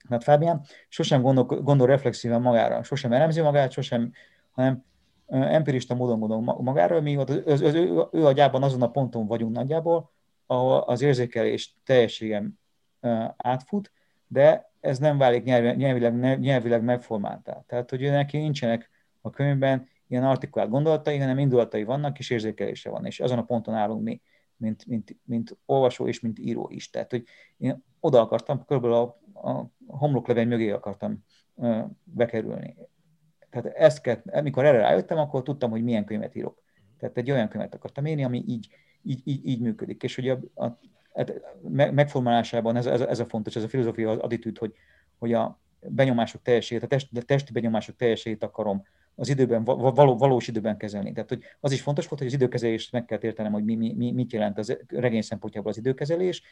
[0.10, 4.12] Hát Fábián sosem gondol, gondol reflexíven magára, sosem elemzi magát, sosem,
[4.52, 4.84] hanem
[5.28, 9.56] empirista módon gondol magára, mi az, az, az ő, ő agyában azon a ponton vagyunk
[9.56, 10.12] nagyjából,
[10.46, 12.60] ahol az érzékelés teljességem
[13.38, 13.92] átfut,
[14.28, 17.64] de ez nem válik nyelvileg, nyelvileg megformáltá.
[17.68, 18.90] Tehát, hogy neki nincsenek
[19.26, 23.74] a könyvben ilyen artikulált gondolatai, hanem indulatai vannak, és érzékelése van, és azon a ponton
[23.74, 24.22] állunk mi,
[24.58, 26.90] mint, mint, mint olvasó és mint író is.
[26.90, 27.24] Tehát, hogy
[27.58, 32.76] én oda akartam, körülbelül a, a homloklevény mögé akartam uh, bekerülni.
[33.50, 36.62] Tehát ezt kell, amikor erre rájöttem, akkor tudtam, hogy milyen könyvet írok.
[36.98, 38.70] Tehát egy olyan könyvet akartam írni, ami így,
[39.04, 40.04] így, így, így működik.
[40.04, 40.80] És hogy a, a,
[41.14, 41.34] hát
[41.72, 44.74] megformálásában ez, ez, ez a fontos, ez a filozófia az attitűd, hogy,
[45.18, 48.84] hogy a benyomások teljességét, a testi, a testi benyomások teljességét akarom
[49.16, 51.12] az időben, való, valós időben kezelni.
[51.12, 53.94] Tehát hogy az is fontos volt, hogy az időkezelést meg kell értenem, hogy mi, mi,
[53.94, 56.44] mi, mit jelent az regény szempontjából az időkezelés,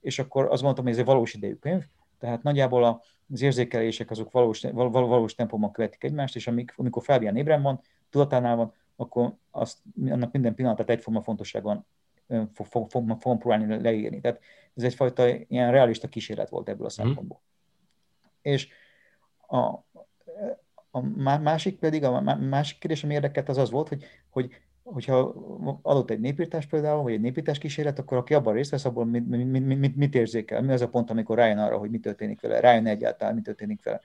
[0.00, 1.84] és akkor azt mondtam, hogy ez egy valós idejű könyv,
[2.18, 7.36] tehát nagyjából az érzékelések azok valós, val, valós tempóban követik egymást, és amik, amikor Fábián
[7.36, 11.86] ébren van, tudatánál van, akkor azt, annak minden pillanatát egyforma fontosságban
[12.26, 14.20] fogom fog, fog próbálni leírni.
[14.20, 14.40] Tehát
[14.74, 17.02] ez egyfajta ilyen realista kísérlet volt ebből a mhm.
[17.02, 17.40] szempontból.
[17.42, 18.52] Mm.
[18.52, 18.68] És
[19.46, 19.84] a,
[20.94, 21.00] a
[21.38, 24.50] másik pedig, a másik kérdés, ami érdekelt, az az volt, hogy, hogy
[24.82, 25.34] hogyha
[25.82, 29.28] adott egy népírtás például, vagy egy népírtás kísérlet, akkor aki abban részt vesz, abból mit,
[29.28, 30.62] mit, mit, mit érzékel?
[30.62, 32.60] Mi az a pont, amikor rájön arra, hogy mi történik vele?
[32.60, 34.00] Rájön egyáltalán, mi történik vele?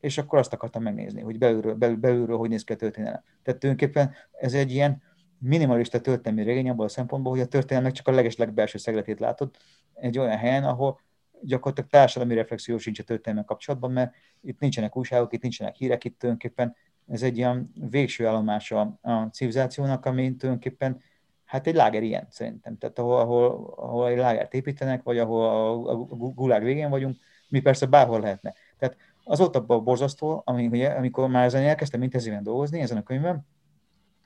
[0.00, 3.22] És akkor azt akartam megnézni, hogy belülről, belül, belülről hogy néz ki a történelem.
[3.42, 5.02] Tehát tulajdonképpen ez egy ilyen
[5.38, 9.50] minimalista történelmi regény abban a szempontból, hogy a történelmek csak a leges legbelső szegletét látod
[9.94, 11.00] egy olyan helyen, ahol
[11.42, 16.18] gyakorlatilag társadalmi reflexió sincs a történelme kapcsolatban, mert itt nincsenek újságok, itt nincsenek hírek, itt
[16.18, 16.76] tulajdonképpen
[17.08, 21.00] ez egy ilyen végső állomása a civilizációnak, ami tulajdonképpen
[21.44, 22.78] hát egy láger ilyen szerintem.
[22.78, 27.16] Tehát ahol, ahol, ahol egy lágert építenek, vagy ahol a, a gulág végén vagyunk,
[27.48, 28.54] mi persze bárhol lehetne.
[28.78, 33.46] Tehát az volt abban borzasztó, ami, amikor már ezen elkezdtem intenzíven dolgozni, ezen a könyvben,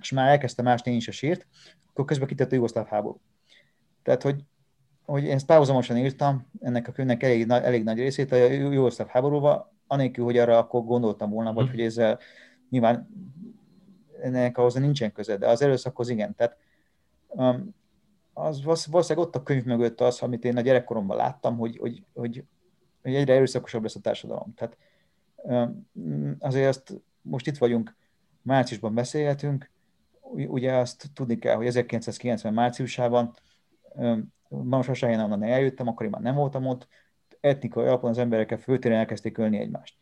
[0.01, 1.47] és már elkezdtem másni én is a sírt,
[1.91, 3.21] akkor közben kitett a jugoszláv háború.
[4.03, 4.45] Tehát, hogy,
[5.05, 9.73] hogy én ezt párhuzamosan írtam, ennek a könyvnek elég, elég nagy részét a jugoszláv háborúba,
[9.87, 11.71] anélkül, hogy arra akkor gondoltam volna, vagy hm.
[11.71, 12.19] hogy ezzel
[12.71, 13.09] nyilván
[14.23, 16.35] ennek ahhoz nincsen köze, de az erőszakhoz igen.
[16.35, 16.57] Tehát
[17.29, 17.75] um,
[18.33, 22.45] az valószínűleg ott a könyv mögött az, amit én a gyerekkoromban láttam, hogy, hogy, hogy,
[23.03, 24.55] hogy egyre erőszakosabb lesz a társadalom.
[24.55, 24.77] Tehát
[25.37, 27.97] um, azért azt most itt vagyunk,
[28.43, 29.71] márciusban beszélhetünk,
[30.31, 33.35] ugye azt tudni kell, hogy 1990 márciusában
[33.83, 36.89] um, Marosvásárhelyen onnan eljöttem, akkor én már nem voltam ott,
[37.41, 39.95] etnikai alapon az emberekkel főtéren elkezdték ölni egymást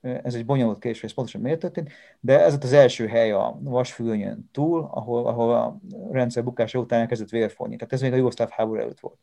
[0.00, 1.90] ez egy bonyolult kérdés, hogy ez pontosan miért történt,
[2.20, 5.78] de ez ott az első hely a vasfüggönyön túl, ahol, ahol a
[6.10, 7.76] rendszer bukása után elkezdett vérfolni.
[7.76, 9.18] Tehát ez még a jugoszláv háború előtt volt.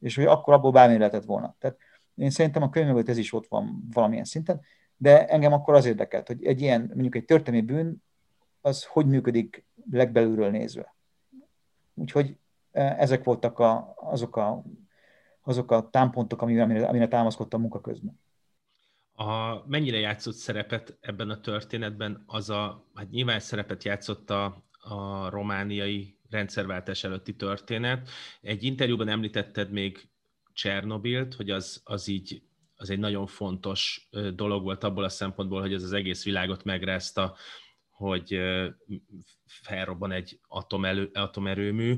[0.00, 1.56] És hogy akkor abból bármi lehetett volna.
[1.58, 1.76] Tehát
[2.14, 4.60] én szerintem a könyv ez is ott van valamilyen szinten,
[4.96, 8.02] de engem akkor az érdekelt, hogy egy ilyen, mondjuk egy történelmi bűn,
[8.60, 10.94] az hogy működik legbelülről nézve.
[11.94, 12.36] Úgyhogy
[12.72, 14.62] ezek voltak a, azok, a,
[15.42, 18.18] azok a támpontok, amire, amire támaszkodtam munka közben
[19.20, 25.28] a, mennyire játszott szerepet ebben a történetben az a, hát nyilván szerepet játszott a, a
[25.28, 28.08] romániai rendszerváltás előtti történet.
[28.40, 30.08] Egy interjúban említetted még
[30.52, 32.42] Csernobilt, hogy az, az így
[32.74, 37.36] az egy nagyon fontos dolog volt abból a szempontból, hogy ez az egész világot megrázta,
[38.00, 38.40] hogy
[39.46, 41.96] felrobban egy atomelő, atomerőmű.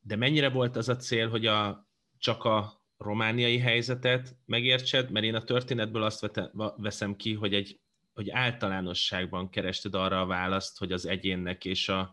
[0.00, 5.34] De mennyire volt az a cél, hogy a, csak a romániai helyzetet megértsed, mert én
[5.34, 6.42] a történetből azt
[6.76, 7.78] veszem ki, hogy egy
[8.14, 12.10] hogy általánosságban kerested arra a választ, hogy az egyénnek és a,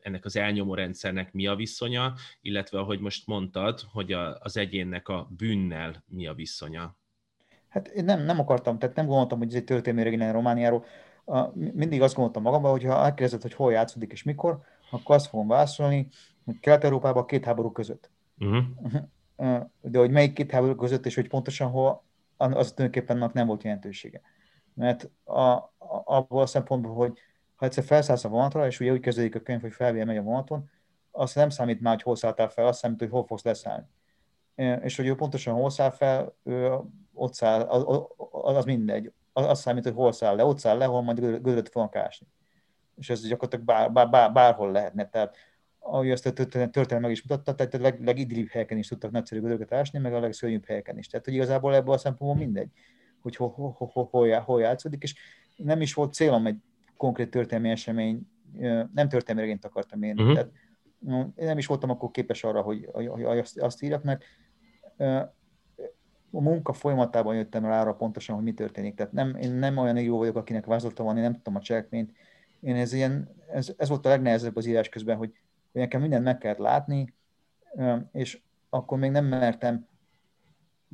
[0.00, 5.08] ennek az elnyomó rendszernek mi a viszonya, illetve ahogy most mondtad, hogy a, az egyénnek
[5.08, 6.96] a bűnnel mi a viszonya.
[7.68, 10.74] Hát én nem, nem akartam, tehát nem gondoltam, hogy ez egy történelmi regény
[11.24, 11.72] Romániáról.
[11.74, 15.48] Mindig azt gondoltam magamban, hogy ha elkérdezed, hogy hol játszódik és mikor, akkor azt fogom
[15.48, 16.08] válaszolni,
[16.44, 18.10] hogy Kelet-Európában két háború között.
[18.38, 18.64] Uh-huh
[19.80, 22.02] de hogy melyik két háború között, és hogy pontosan hol,
[22.36, 24.20] az tulajdonképpen annak nem volt jelentősége.
[24.74, 25.72] Mert a, a,
[26.04, 27.18] abból a szempontból, hogy
[27.54, 30.22] ha egyszer felszállsz a vonatra, és ugye úgy kezdődik a könyv, hogy felvél megy a
[30.22, 30.70] vonaton,
[31.10, 33.86] azt nem számít már, hogy hol szálltál fel, azt számít, hogy hol fogsz leszállni.
[34.80, 36.70] És hogy ő pontosan hol száll fel, ő
[37.12, 39.12] ott száll, az, az mindegy.
[39.32, 42.26] Az, az számít, hogy hol száll le, ott száll le, hol majd gödröt fognak ásni.
[42.96, 45.08] és ez gyakorlatilag bár, bár, bár, bárhol lehetne.
[45.08, 45.36] Tehát
[45.78, 49.40] ahogy azt a történet meg is mutatta, tehát a leg, legidillibb helyeken is tudtak nagyszerű
[49.40, 51.06] gödröket ásni, meg a legszörnyűbb helyeken is.
[51.06, 52.70] Tehát, hogy igazából ebből a szempontból mindegy,
[53.20, 55.14] hogy hol, hol, hol, hol, hol játszódik, és
[55.56, 56.56] nem is volt célom egy
[56.96, 58.26] konkrét történelmi esemény,
[58.94, 60.22] nem történelmi regényt akartam írni.
[60.22, 60.36] Uh-huh.
[60.36, 60.50] Tehát,
[61.36, 64.24] én nem is voltam akkor képes arra, hogy, hogy, azt írjak, mert
[66.32, 68.94] a munka folyamatában jöttem rá arra pontosan, hogy mi történik.
[68.94, 72.12] Tehát nem, én nem olyan író vagyok, akinek vázolta van, én nem tudtam a cselekményt.
[72.60, 75.32] Én ez, ilyen, ez, ez volt a legnehezebb az írás közben, hogy,
[75.72, 77.14] hogy nekem mindent meg kellett látni,
[78.12, 78.40] és
[78.70, 79.86] akkor még nem mertem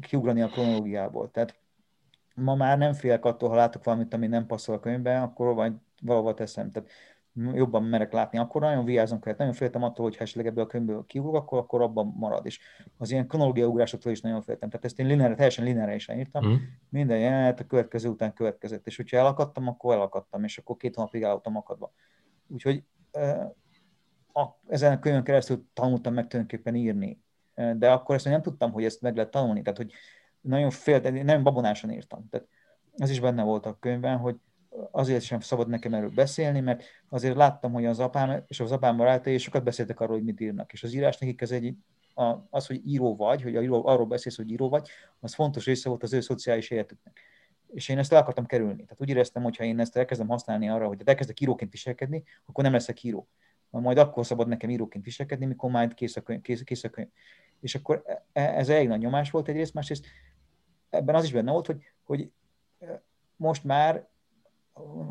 [0.01, 1.31] kiugrani a kronológiából.
[1.31, 1.59] Tehát
[2.35, 5.73] ma már nem félek attól, ha látok valamit, ami nem passzol a könyvbe, akkor majd
[6.03, 6.71] valahol teszem.
[6.71, 6.91] Tehát
[7.55, 9.39] jobban merek látni, akkor nagyon vigyázom kellett.
[9.39, 12.47] Nagyon féltem attól, hogy ha esetleg ebből a könyvből kiugrok, akkor, akkor abban marad.
[12.47, 12.61] És
[12.97, 14.69] az ilyen kronológia ugrásoktól is nagyon féltem.
[14.69, 16.47] Tehát ezt én lineára, teljesen lineára is írtam.
[16.47, 16.55] Mm.
[16.89, 18.87] Minden jelenet a következő után következett.
[18.87, 21.93] És hogyha elakadtam, akkor elakadtam, és akkor két hónapig állottam akadva.
[22.47, 22.85] Úgyhogy
[24.33, 27.21] a, ezen a könyvön keresztül tanultam meg tulajdonképpen írni.
[27.77, 29.63] De akkor ezt nem tudtam, hogy ezt meg lehet tanulni.
[29.63, 29.93] Tehát, hogy
[30.41, 32.29] nagyon fél, nem babonásan írtam.
[32.31, 32.49] Tehát
[32.97, 34.37] ez is benne volt a könyvben, hogy
[34.91, 38.97] azért sem szabad nekem erről beszélni, mert azért láttam, hogy az apám és az apám
[38.97, 40.73] barátai és sokat beszéltek arról, hogy mit írnak.
[40.73, 41.75] És az írás nekik ez egy,
[42.51, 44.89] az, hogy író vagy, hogy író, arról beszélsz, hogy író vagy,
[45.21, 47.21] az fontos része volt az ő szociális életüknek.
[47.75, 48.83] És én ezt el akartam kerülni.
[48.83, 52.65] Tehát úgy éreztem, hogy ha én ezt elkezdem használni arra, hogy elkezdek íróként viselkedni, akkor
[52.65, 53.29] nem leszek író.
[53.71, 56.41] Majd akkor szabad nekem íróként viselkedni, mikor majd kész a könyv.
[56.41, 57.09] Kész, kész a könyv.
[57.61, 60.07] És akkor e, e, ez elég nagy nyomás volt egyrészt, másrészt
[60.91, 62.31] ebben az is benne volt, hogy, hogy
[63.37, 64.09] most már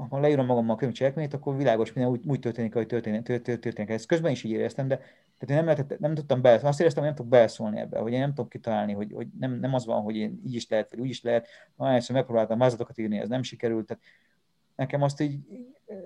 [0.09, 3.89] ha leírom magammal a könyvcselekményt, akkor világos minden úgy, úgy történik, ahogy történik, történik.
[3.89, 4.95] Ezt közben is így éreztem, de
[5.37, 6.69] tehát én nem, lehetett, nem tudtam beleszólni.
[6.69, 9.51] Azt éreztem, hogy nem tudok beleszólni ebbe, hogy én nem tudok kitalálni, hogy, hogy nem,
[9.51, 11.47] nem az van, hogy én így is lehet, vagy úgy is lehet.
[11.75, 13.85] Ahányszor megpróbáltam vázatokat írni, ez nem sikerült.
[13.85, 14.03] Tehát
[14.75, 15.39] nekem azt így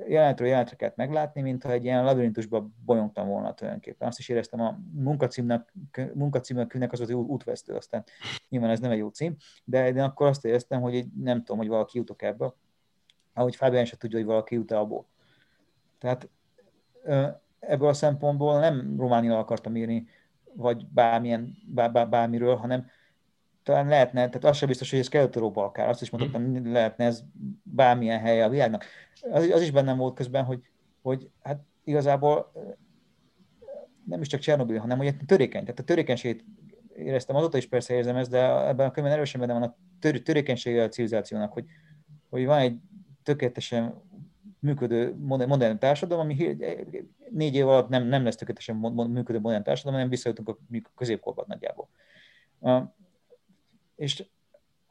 [0.07, 4.07] jelenetről jelenetre kellett meglátni, mintha egy ilyen labirintusba bolyongtam volna tulajdonképpen.
[4.07, 5.73] Azt is éreztem, a munkacímnek,
[6.13, 8.03] munkacímnek az az útvesztő, aztán
[8.49, 11.67] nyilván ez nem egy jó cím, de, de akkor azt éreztem, hogy nem tudom, hogy
[11.67, 12.55] valaki jutok ebből
[13.33, 15.05] ahogy Fábián se tudja, hogy valaki jut abból.
[15.99, 16.29] Tehát
[17.59, 20.07] ebből a szempontból nem Romániára akartam írni,
[20.53, 22.89] vagy bármilyen, bár, bár, bármiről, hanem
[23.63, 26.71] talán lehetne, tehát az sem biztos, hogy ez kelet akár, azt is mondhatom, mm.
[26.71, 27.23] lehetne ez
[27.63, 28.85] bármilyen helye a világnak.
[29.31, 30.61] Az, az is bennem volt közben, hogy,
[31.01, 32.51] hogy hát igazából
[34.05, 36.45] nem is csak Csernobil, hanem hogy törékeny, tehát a törékenységét
[36.95, 40.21] éreztem azóta is persze érzem ezt, de ebben a könyvben erősen benne van a tör,
[40.21, 41.65] törékenysége a civilizációnak, hogy,
[42.29, 42.79] hogy van egy
[43.23, 44.01] tökéletesen
[44.59, 46.57] működő modern társadalom, ami
[47.29, 48.75] négy év alatt nem, nem lesz tökéletesen
[49.09, 50.57] működő modern társadalom, hanem visszajutunk a
[50.95, 51.89] középkorban nagyjából.
[53.95, 54.25] És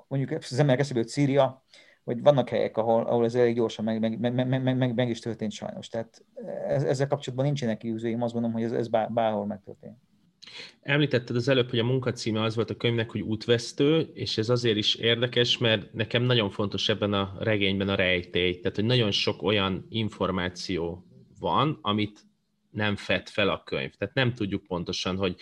[0.09, 1.63] mondjuk az ember eszébe Szíria,
[2.05, 5.19] vagy vannak helyek, ahol, ahol ez elég gyorsan meg, meg, meg, meg, meg, meg is
[5.19, 5.89] történt sajnos.
[5.89, 6.25] Tehát
[6.67, 9.97] ezzel kapcsolatban nincsenek kiúzóim, azt gondolom, hogy ez, ez bárhol megtörtént.
[10.81, 14.77] Említetted az előbb, hogy a munkacíme az volt a könyvnek, hogy útvesztő, és ez azért
[14.77, 18.61] is érdekes, mert nekem nagyon fontos ebben a regényben a rejtély.
[18.61, 21.07] Tehát, hogy nagyon sok olyan információ
[21.39, 22.29] van, amit
[22.71, 23.91] nem fed fel a könyv.
[23.91, 25.37] Tehát nem tudjuk pontosan, hogy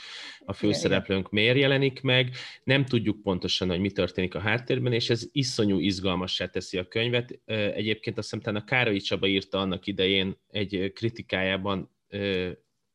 [0.44, 2.34] a főszereplőnk miért jelenik meg,
[2.64, 7.40] nem tudjuk pontosan, hogy mi történik a háttérben, és ez iszonyú izgalmassá teszi a könyvet.
[7.44, 11.90] Egyébként azt hiszem, a Károly Csaba írta annak idején egy kritikájában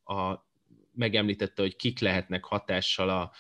[0.04, 0.52] a
[0.96, 3.32] megemlítette, hogy kik lehetnek hatással a,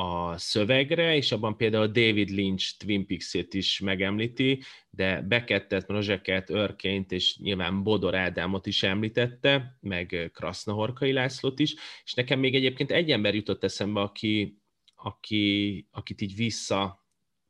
[0.00, 7.12] a szövegre, és abban például David Lynch Twin Peaks-ét is megemlíti, de Beckettet, Rozseket, Örkényt
[7.12, 13.10] és nyilván Bodor Ádámot is említette, meg Krasznahorkai Lászlót is, és nekem még egyébként egy
[13.10, 14.58] ember jutott eszembe, aki,
[14.94, 16.97] aki, akit így vissza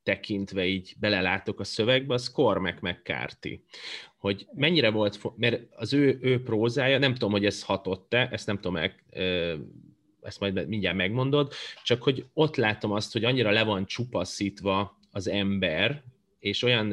[0.08, 3.62] tekintve így belelátok a szövegbe, az Cormac McCarthy.
[4.16, 8.56] Hogy mennyire volt, mert az ő, ő prózája, nem tudom, hogy ez hatott-e, ezt nem
[8.56, 9.04] tudom meg,
[10.22, 15.28] ezt majd mindjárt megmondod, csak hogy ott látom azt, hogy annyira le van csupaszítva az
[15.28, 16.02] ember,
[16.38, 16.92] és olyan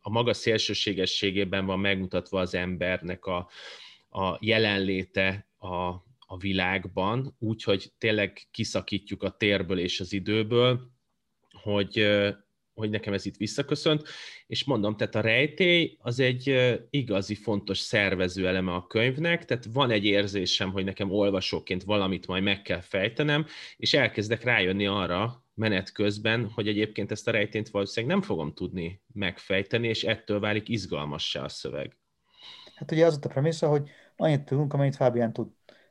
[0.00, 3.48] a maga szélsőségességében van megmutatva az embernek a,
[4.10, 5.76] a jelenléte a,
[6.18, 10.90] a világban, úgyhogy tényleg kiszakítjuk a térből és az időből,
[11.62, 12.08] hogy,
[12.74, 14.02] hogy nekem ez itt visszaköszönt,
[14.46, 19.90] és mondom, tehát a rejtély az egy igazi fontos szervező eleme a könyvnek, tehát van
[19.90, 25.92] egy érzésem, hogy nekem olvasóként valamit majd meg kell fejtenem, és elkezdek rájönni arra menet
[25.92, 31.42] közben, hogy egyébként ezt a rejtényt valószínűleg nem fogom tudni megfejteni, és ettől válik izgalmassá
[31.42, 31.96] a szöveg.
[32.74, 35.48] Hát ugye az a premissza, hogy annyit tudunk, amennyit Fábián tud.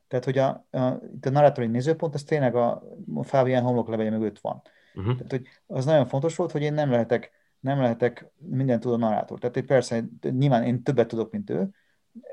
[0.07, 0.79] Tehát, hogy a, a,
[1.21, 2.83] a narrátori nézőpont, ez tényleg a
[3.21, 4.61] Fábián homloklevelje mögött van.
[4.93, 5.15] Uh-huh.
[5.15, 9.39] Tehát, hogy az nagyon fontos volt, hogy én nem lehetek, nem lehetek minden tudó narrátor.
[9.39, 11.69] Tehát hogy persze, nyilván én többet tudok, mint ő,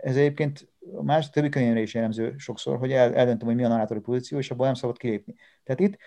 [0.00, 3.68] ez egyébként a más többi könyvre is jellemző sokszor, hogy el, eldöntöm, hogy mi a
[3.68, 5.34] narrátori pozíció, és abból nem szabad kilépni.
[5.64, 5.98] Tehát itt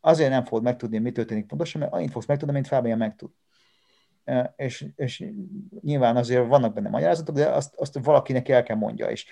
[0.00, 3.30] azért nem fogod megtudni, mi történik pontosan, mert annyit fogsz megtudni, mint Fábián megtud.
[4.56, 5.24] És, és
[5.80, 9.26] nyilván azért vannak benne magyarázatok, de azt, azt valakinek el kell mondja, és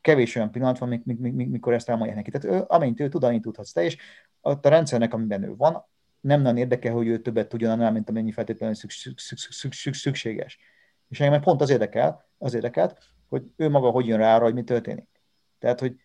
[0.00, 1.02] kevés olyan pillanat van,
[1.34, 2.30] mikor ezt elmondják neki.
[2.30, 3.96] Tehát ő, amennyit ő tud, annyit tudhatsz te, és
[4.40, 5.86] a, a rendszernek, amiben ő van,
[6.28, 8.74] nem nagyon érdekel, hogy ő többet tudjon annál, mint amennyi feltétlenül
[9.90, 10.58] szükséges.
[11.08, 14.54] És engem pont az érdekel, az érdekelt, hogy ő maga hogy jön rá arra, hogy
[14.54, 15.08] mi történik.
[15.58, 15.96] Tehát, hogy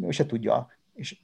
[0.00, 0.68] ő se tudja.
[0.92, 1.18] És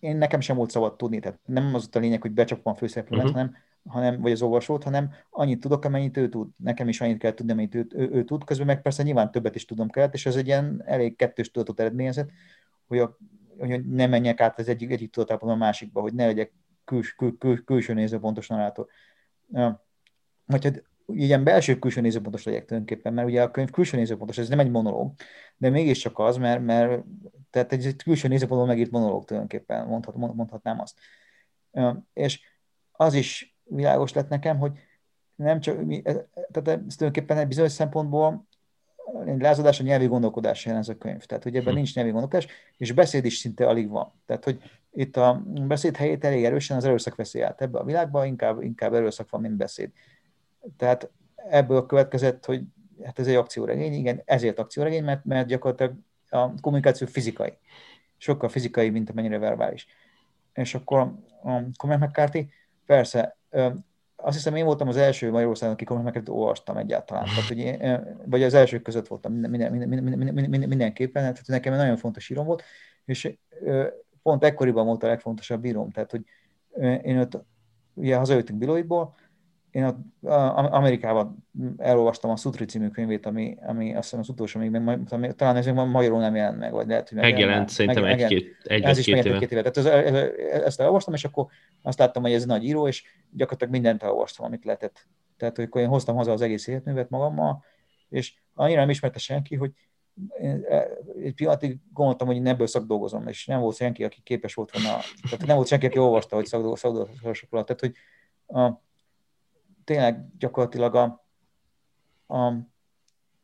[0.00, 3.26] én nekem sem volt szabad tudni, tehát nem az a lényeg, hogy becsapom a főszereplőmet,
[3.26, 3.40] uh-huh.
[3.40, 3.56] hanem,
[3.88, 6.48] hanem, vagy az olvasót, hanem annyit tudok, amennyit ő tud.
[6.56, 9.54] Nekem is annyit kell tudni, amennyit ő, ő, ő tud, közben meg persze nyilván többet
[9.54, 12.30] is tudom kellett, és ez egy ilyen elég kettős tudatot eredményezett,
[12.86, 13.16] hogy, a,
[13.58, 16.52] hogy ne menjek át az egyik, egyik tudatából a másikba, hogy ne legyek
[16.86, 18.86] küls, kül, kül, külső nézőpontos narrátor.
[20.44, 24.58] Vagy hogy ilyen belső-külső nézőpontos legyek tulajdonképpen, mert ugye a könyv külső nézőpontos, ez nem
[24.58, 25.12] egy monológ,
[25.56, 27.02] de mégiscsak az, mert, mert
[27.50, 30.98] tehát egy, külső nézőpontból megírt monológ tulajdonképpen, mondhat, mondhatnám azt.
[32.12, 32.40] És
[32.92, 34.72] az is világos lett nekem, hogy
[35.34, 35.76] nem csak,
[36.50, 38.46] tehát ez tulajdonképpen egy bizonyos szempontból
[39.38, 41.24] lázadás a nyelvi gondolkodás jelen ez a könyv.
[41.24, 41.74] Tehát, hogy ebben hm.
[41.74, 42.46] nincs nyelvi gondolkodás,
[42.76, 44.12] és beszéd is szinte alig van.
[44.26, 44.62] Tehát, hogy
[44.96, 47.60] itt a beszéd helyét elég erősen az erőszak veszi át.
[47.60, 49.90] Ebbe a világban inkább, inkább erőszak van, mint beszéd.
[50.76, 51.10] Tehát
[51.48, 52.62] ebből következett, hogy
[53.04, 55.94] hát ez egy akcióregény, igen, ezért akcióregény, mert, mert gyakorlatilag
[56.28, 57.52] a kommunikáció fizikai.
[58.16, 59.86] Sokkal fizikai, mint amennyire verbális.
[60.52, 60.98] És akkor
[61.42, 62.50] a Cormac McCarthy,
[62.86, 63.36] persze,
[64.16, 67.24] azt hiszem én voltam az első Magyarországon, aki Cormac McCarthy olvastam egyáltalán.
[67.24, 71.46] Tehát, hogy én, vagy az elsők között voltam minden, minden, minden, minden, minden, mindenképpen, tehát
[71.46, 72.62] nekem nagyon fontos írom volt,
[73.04, 73.38] és
[74.26, 75.90] pont ekkoriban volt a legfontosabb írom.
[75.90, 76.22] Tehát, hogy
[77.02, 77.44] én ott
[77.94, 79.14] ugye hazajöttünk Biloidból,
[79.70, 79.98] én ott
[80.70, 85.56] Amerikában elolvastam a Sutri című könyvét, ami, ami azt hiszem az utolsó még, meg, talán
[85.56, 87.68] ez még magyarul nem jelent meg, vagy lehet, hogy megjelent.
[87.68, 89.70] szerintem meg, egy-két egy, Ez is megjelent egy-két éve.
[89.70, 90.30] Tehát ez, ez,
[90.64, 91.46] ezt elolvastam, és akkor
[91.82, 95.06] azt láttam, hogy ez nagy író, és gyakorlatilag mindent elolvastam, amit lehetett.
[95.36, 97.64] Tehát, hogy én hoztam haza az egész életművet magammal,
[98.08, 99.72] és annyira nem ismerte senki, hogy
[100.40, 100.88] én e,
[101.22, 105.46] egy pillanatig gondoltam, hogy ebből szakdolgozom, és nem volt senki, aki képes volt volna, tehát
[105.46, 107.08] nem volt senki, aki olvasta, hogy szakdolgozom,
[107.50, 107.94] tehát, hogy
[108.46, 108.80] a,
[109.84, 111.26] tényleg gyakorlatilag a,
[112.34, 112.52] a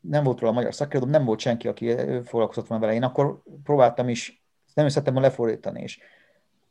[0.01, 2.97] nem volt róla a magyar szakirodalom, nem volt senki, aki foglalkozott volna vele.
[2.97, 6.01] Én akkor próbáltam is, nem is szerettem lefordítani, és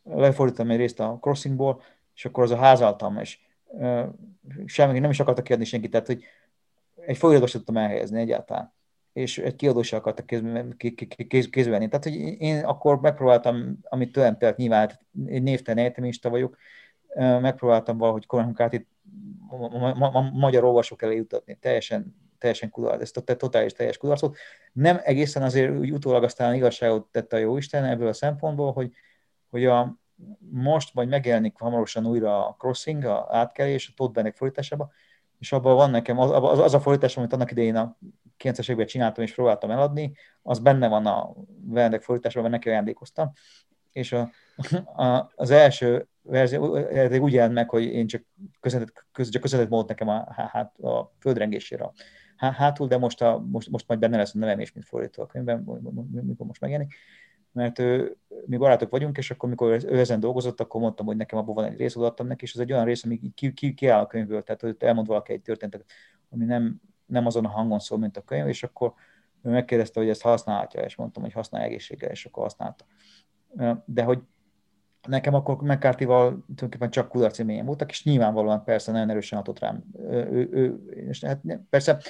[0.04, 1.82] lefordítani egy részt a crossingból,
[2.16, 4.08] és akkor az a házaltam, és uh,
[4.66, 6.24] semmi, nem is akartak kiadni senki, tehát hogy
[7.06, 8.74] egy folyadóst tudtam elhelyezni egyáltalán,
[9.14, 11.88] és egy kiadó sem akartak kézbe venni.
[11.88, 16.58] Tehát, hogy én akkor megpróbáltam, amit tőlem telt, nyilván névtelen egyetemista vagyok,
[17.16, 18.26] megpróbáltam valahogy
[19.96, 21.58] ma, ma, magyar olvasók elé jutatni.
[21.62, 24.38] Teljesen, teljesen kudarc, ez totális teljes kudarcot.
[24.74, 28.92] Nem egészen azért úgy utólag aztán igazságot tette a jó Isten ebből a szempontból, hogy,
[29.50, 30.00] hogy a,
[30.50, 34.92] most majd megjelenik hamarosan újra a crossing, a átkelés, a Todd Bennett fordításában,
[35.40, 37.98] és abban van nekem, az, az, az a fordítás, amit annak idején a
[38.44, 43.32] 90-es években csináltam és próbáltam eladni, az benne van a Bennett fordításban, mert neki ajándékoztam,
[43.92, 44.30] és a,
[45.04, 46.78] a, az első verzió
[47.20, 48.24] úgy jelent meg, hogy én csak
[48.60, 51.92] köszönet, csak köszönet volt nekem a, hát, a földrengésére
[52.50, 55.26] hátul, de most, a, most, most majd benne lesz a nevem és mint fordító a
[55.26, 55.60] könyvben,
[56.12, 56.94] mikor most megjelenik.
[57.52, 61.40] Mert ő, mi barátok vagyunk, és akkor, mikor ő ezen dolgozott, akkor mondtam, hogy nekem
[61.40, 64.00] abban van egy rész, odaadtam neki, és ez egy olyan rész, ami ki, ki, kiáll
[64.02, 65.92] a könyvből, tehát hogy elmond valaki egy történetet,
[66.30, 68.94] ami nem, nem azon a hangon szól, mint a könyv, és akkor
[69.44, 72.86] ő megkérdezte, hogy ezt használhatja, és mondtam, hogy használja egészséggel, és akkor használta.
[73.86, 74.20] De hogy
[75.08, 79.84] nekem akkor McCarthy-val tulajdonképpen csak kudarc élményem voltak, és nyilvánvalóan persze nagyon erősen hatott rám.
[80.10, 82.02] Ő, ő, és hát persze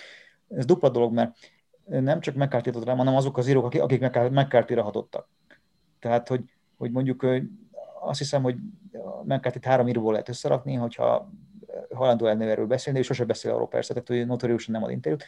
[0.48, 1.38] ez dupla dolog, mert
[1.86, 5.30] nem csak McCarthy hatott rám, hanem azok az írók, akik, akik McCarthy-ra hatottak.
[6.00, 6.44] Tehát, hogy,
[6.78, 7.26] hogy mondjuk
[8.02, 8.56] azt hiszem, hogy
[9.24, 11.32] McCarthy-t három íróból lehet összerakni, hogyha
[11.94, 15.24] halandó elnő beszélni, és sose beszél arról persze, tehát hogy notoriusan nem ad interjút,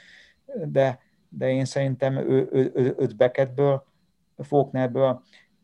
[0.65, 3.85] de, de én szerintem ő, ő, ő, őt Beckettből,
[4.37, 5.23] Faulknerből,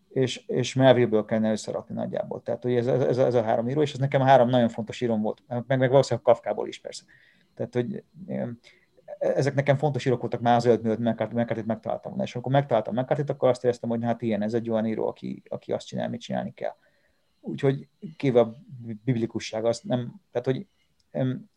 [0.09, 2.41] és, és Melville-ből kellene összerakni nagyjából.
[2.41, 5.21] Tehát hogy ez, ez, ez, a három író, és ez nekem három nagyon fontos írom
[5.21, 7.03] volt, meg, meg valószínűleg Kafkából is persze.
[7.55, 8.03] Tehát, hogy
[9.19, 12.19] ezek nekem fontos írók voltak már azért, mielőtt McCarthy-t megtaláltam.
[12.19, 15.43] És akkor megtaláltam mccarthy akkor azt éreztem, hogy hát ilyen, ez egy olyan író, aki,
[15.49, 16.75] aki azt csinál, mit csinálni kell.
[17.39, 17.87] Úgyhogy
[18.17, 18.55] kéve a
[19.03, 20.65] biblikusság, azt nem, tehát hogy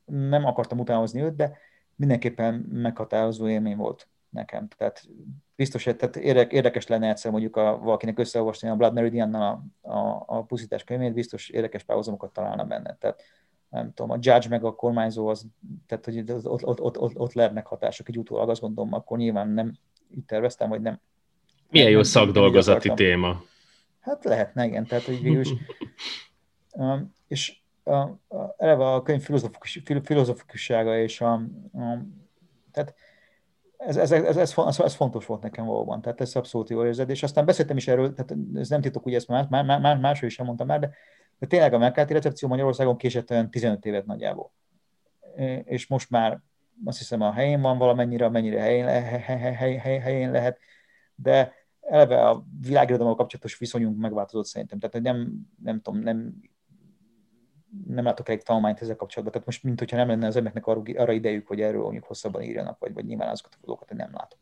[0.04, 1.58] nem akartam utánozni őt, de
[1.96, 4.68] mindenképpen meghatározó élmény volt nekem.
[4.76, 5.08] Tehát
[5.56, 10.42] biztos, tehát érdekes lenne egyszer mondjuk a, valakinek összeolvasni a Blood Meridian a, a, a
[10.42, 12.96] pusztítás könyvét, biztos érdekes párhuzamokat találna benne.
[13.00, 13.22] Tehát
[13.68, 15.46] nem tudom, a judge meg a kormányzó, az,
[15.86, 19.48] tehát hogy ott, ott, ott, ott, ott lehetnek hatások egy utólag, azt gondolom, akkor nyilván
[19.48, 19.72] nem
[20.10, 21.00] így terveztem, vagy nem.
[21.70, 23.42] Milyen nem, jó szakdolgozati nem téma.
[24.02, 25.52] Hát lehetne, igen, tehát hogy végül is,
[27.28, 32.04] és a, a, eleve a könyv filozofikus, filozofikussága és a, a
[32.72, 32.94] tehát
[33.76, 37.10] ez, ez, ez, ez, ez, ez fontos volt nekem valóban, tehát ez abszolút jó érzed,
[37.10, 40.30] és aztán beszéltem is erről, tehát ez nem titok, ugye ezt más, más, más, másról
[40.30, 40.90] is elmondtam már, de,
[41.38, 44.52] de tényleg a McCarthy recepció Magyarországon késett olyan 15 évet nagyjából.
[45.64, 46.40] És most már
[46.84, 50.58] azt hiszem a helyén van valamennyire, amennyire helyén, hely, hely, hely, helyén lehet,
[51.14, 51.52] de
[51.92, 54.78] eleve a világirodalommal kapcsolatos viszonyunk megváltozott szerintem.
[54.78, 55.32] Tehát nem,
[55.62, 56.40] nem tudom, nem
[57.86, 59.32] nem látok elég tanulmányt ezzel kapcsolatban.
[59.32, 62.42] Tehát most, mint hogyha nem lenne az embereknek arra, arra idejük, hogy erről mondjuk hosszabban
[62.42, 64.38] írjanak, vagy, vagy nyilván azokat a dolgokat nem látom.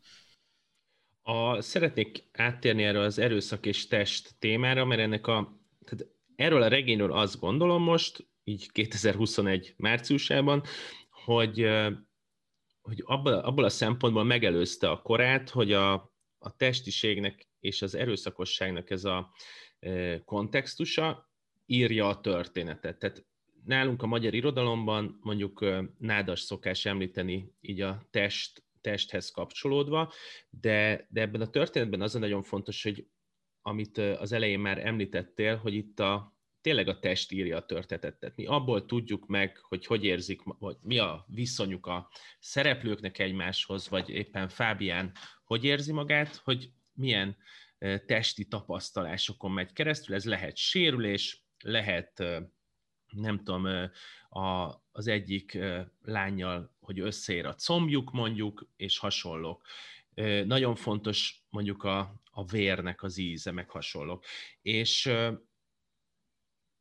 [1.21, 6.67] A, szeretnék áttérni erről az erőszak és test témára, mert ennek a, tehát erről a
[6.67, 10.63] regényről azt gondolom most, így 2021 márciusában,
[11.09, 11.67] hogy,
[12.81, 16.10] hogy abból, abból a szempontból megelőzte a korát, hogy a,
[16.43, 19.33] a testiségnek és az erőszakosságnak ez a
[20.25, 21.29] kontextusa
[21.65, 22.97] írja a történetet.
[22.99, 23.25] Tehát
[23.65, 25.65] nálunk a magyar irodalomban mondjuk
[25.97, 30.13] nádas szokás említeni így a test, testhez kapcsolódva,
[30.49, 33.07] de, de ebben a történetben az a nagyon fontos, hogy
[33.61, 38.35] amit az elején már említettél, hogy itt a, tényleg a test írja a történetet.
[38.35, 44.09] Mi abból tudjuk meg, hogy hogy érzik, hogy mi a viszonyuk a szereplőknek egymáshoz, vagy
[44.09, 45.11] éppen Fábián
[45.51, 47.37] hogy érzi magát, hogy milyen
[48.05, 50.15] testi tapasztalásokon megy keresztül.
[50.15, 52.23] Ez lehet sérülés, lehet
[53.09, 53.89] nem tudom,
[54.29, 55.57] a, az egyik
[56.03, 59.65] lányjal, hogy összeér a combjuk mondjuk, és hasonlók.
[60.45, 64.25] Nagyon fontos mondjuk a, a vérnek az íze, meg hasonlók.
[64.61, 65.13] És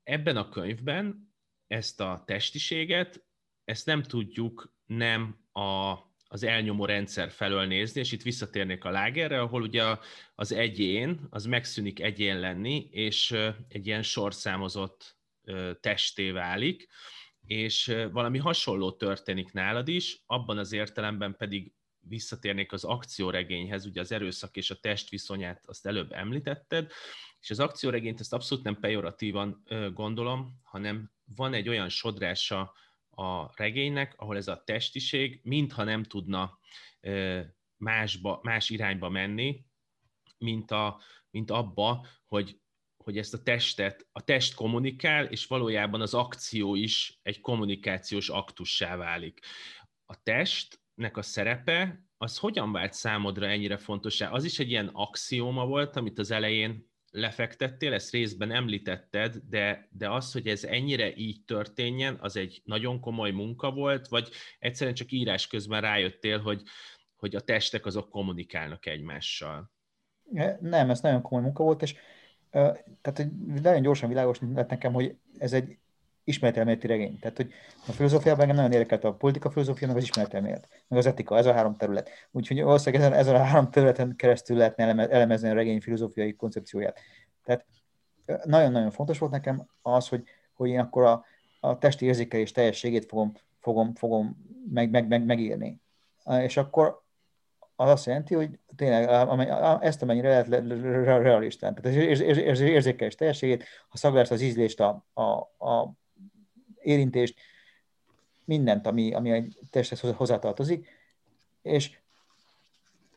[0.02, 1.32] ebben a könyvben
[1.66, 3.24] ezt a testiséget,
[3.64, 5.96] ezt nem tudjuk nem a,
[6.32, 9.96] az elnyomó rendszer felől nézni, és itt visszatérnék a lágerre, ahol ugye
[10.34, 13.30] az egyén, az megszűnik egyén lenni, és
[13.68, 15.16] egy ilyen sorszámozott
[15.80, 16.88] testé válik,
[17.46, 24.12] és valami hasonló történik nálad is, abban az értelemben pedig visszatérnék az akcióregényhez, ugye az
[24.12, 26.90] erőszak és a test viszonyát azt előbb említetted,
[27.40, 29.62] és az akcióregényt ezt abszolút nem pejoratívan
[29.92, 32.72] gondolom, hanem van egy olyan sodrása
[33.10, 36.58] a regénynek, ahol ez a testiség mintha nem tudna
[37.76, 39.64] másba, más irányba menni,
[40.38, 41.00] mint, a,
[41.30, 42.60] mint abba, hogy
[43.04, 48.96] hogy ezt a testet, a test kommunikál, és valójában az akció is egy kommunikációs aktussá
[48.96, 49.40] válik.
[50.06, 54.30] A testnek a szerepe, az hogyan vált számodra ennyire fontosá?
[54.30, 60.10] Az is egy ilyen axióma volt, amit az elején lefektettél, ezt részben említetted, de, de
[60.10, 65.12] az, hogy ez ennyire így történjen, az egy nagyon komoly munka volt, vagy egyszerűen csak
[65.12, 66.62] írás közben rájöttél, hogy,
[67.16, 69.70] hogy a testek azok kommunikálnak egymással?
[70.60, 71.94] Nem, ez nagyon komoly munka volt, és
[72.50, 73.30] tehát hogy
[73.62, 75.78] nagyon gyorsan világos lett nekem, hogy ez egy
[76.24, 77.18] ismeretelméleti regény.
[77.18, 77.52] Tehát, hogy
[77.86, 81.46] a filozófiában engem nagyon érdekelt a politika filozófia, meg az ismeretelmélet, meg az etika, ez
[81.46, 82.10] a három terület.
[82.30, 86.98] Úgyhogy valószínűleg ezen, ezen a három területen keresztül lehetne elemezni a regény filozófiai koncepcióját.
[87.44, 87.66] Tehát
[88.44, 90.22] nagyon-nagyon fontos volt nekem az, hogy,
[90.54, 91.24] hogy én akkor a,
[91.60, 94.36] a testi érzékelés teljességét fogom, fogom, fogom
[94.70, 95.80] meg, meg, meg, megírni.
[96.42, 97.02] És akkor
[97.76, 99.08] az azt jelenti, hogy tényleg
[99.80, 101.74] ezt amennyire lehet realistán.
[101.74, 101.98] Tehát
[102.48, 105.22] az érzékelés teljességét, ha szaglást, az ízlést, a, a,
[105.66, 105.92] a
[106.82, 107.34] érintést,
[108.44, 110.88] mindent, ami, ami egy testhez hozzátartozik,
[111.62, 111.98] és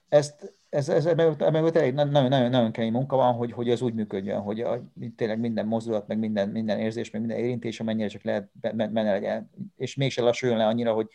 [0.09, 3.93] ezt, ez, ez, meg tényleg nagyon, nagyon, nagyon kemény munka van, hogy, hogy ez úgy
[3.93, 4.81] működjön, hogy a,
[5.15, 9.49] tényleg minden mozdulat, meg minden, minden érzés, meg minden érintés, amennyire csak lehet benne legyen,
[9.77, 11.07] és mégsem lassuljon le annyira, hogy,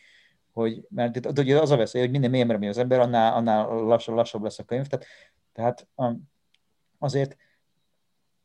[0.52, 3.66] hogy, mert itt ugye az a veszély, hogy minden mélyemre megy az ember, annál, annál
[3.66, 4.86] lassabb, lassabb lesz a könyv.
[4.86, 5.06] Tehát,
[5.52, 5.86] tehát
[6.98, 7.36] azért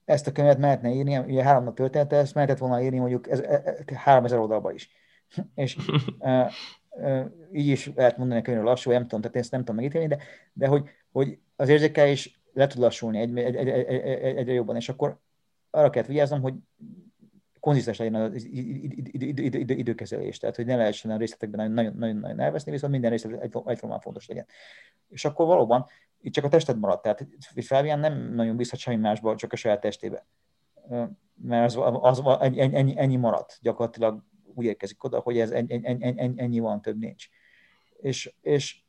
[0.05, 3.39] ezt a könyvet mehetne írni, ugye három nap története, ezt mehetett volna írni mondjuk ez,
[3.39, 4.89] e, e, három ezer oldalba is.
[5.55, 5.77] És
[6.19, 6.51] e,
[6.89, 10.07] e, így is lehet mondani a könyvről lassú, nem tudom, tehát ezt nem tudom megítélni,
[10.07, 10.17] de,
[10.53, 14.75] de hogy, hogy az is le tud lassulni egy, egy, egy, egy, egy, egyre jobban,
[14.75, 15.19] és akkor
[15.69, 16.53] arra kell vigyáznom, hogy
[17.59, 18.47] konzisztens legyen az
[19.67, 24.45] időkezelés, tehát hogy ne lehessen a részletekben nagyon-nagyon elveszni, viszont minden részlet egyformán fontos legyen.
[25.09, 25.85] És akkor valóban
[26.23, 27.27] itt csak a tested maradt, tehát
[27.61, 30.25] Felvián nem nagyon bízhat semmi másba, csak a saját testébe.
[31.35, 36.59] Mert az, az, ennyi, ennyi maradt, gyakorlatilag úgy érkezik oda, hogy ez ennyi, ennyi, ennyi
[36.59, 37.27] van, több nincs.
[37.97, 38.81] És, és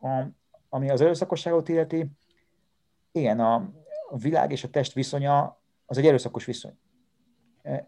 [0.00, 0.24] a,
[0.68, 2.06] ami az erőszakosságot illeti,
[3.12, 3.72] igen, a,
[4.10, 6.78] világ és a test viszonya az egy erőszakos viszony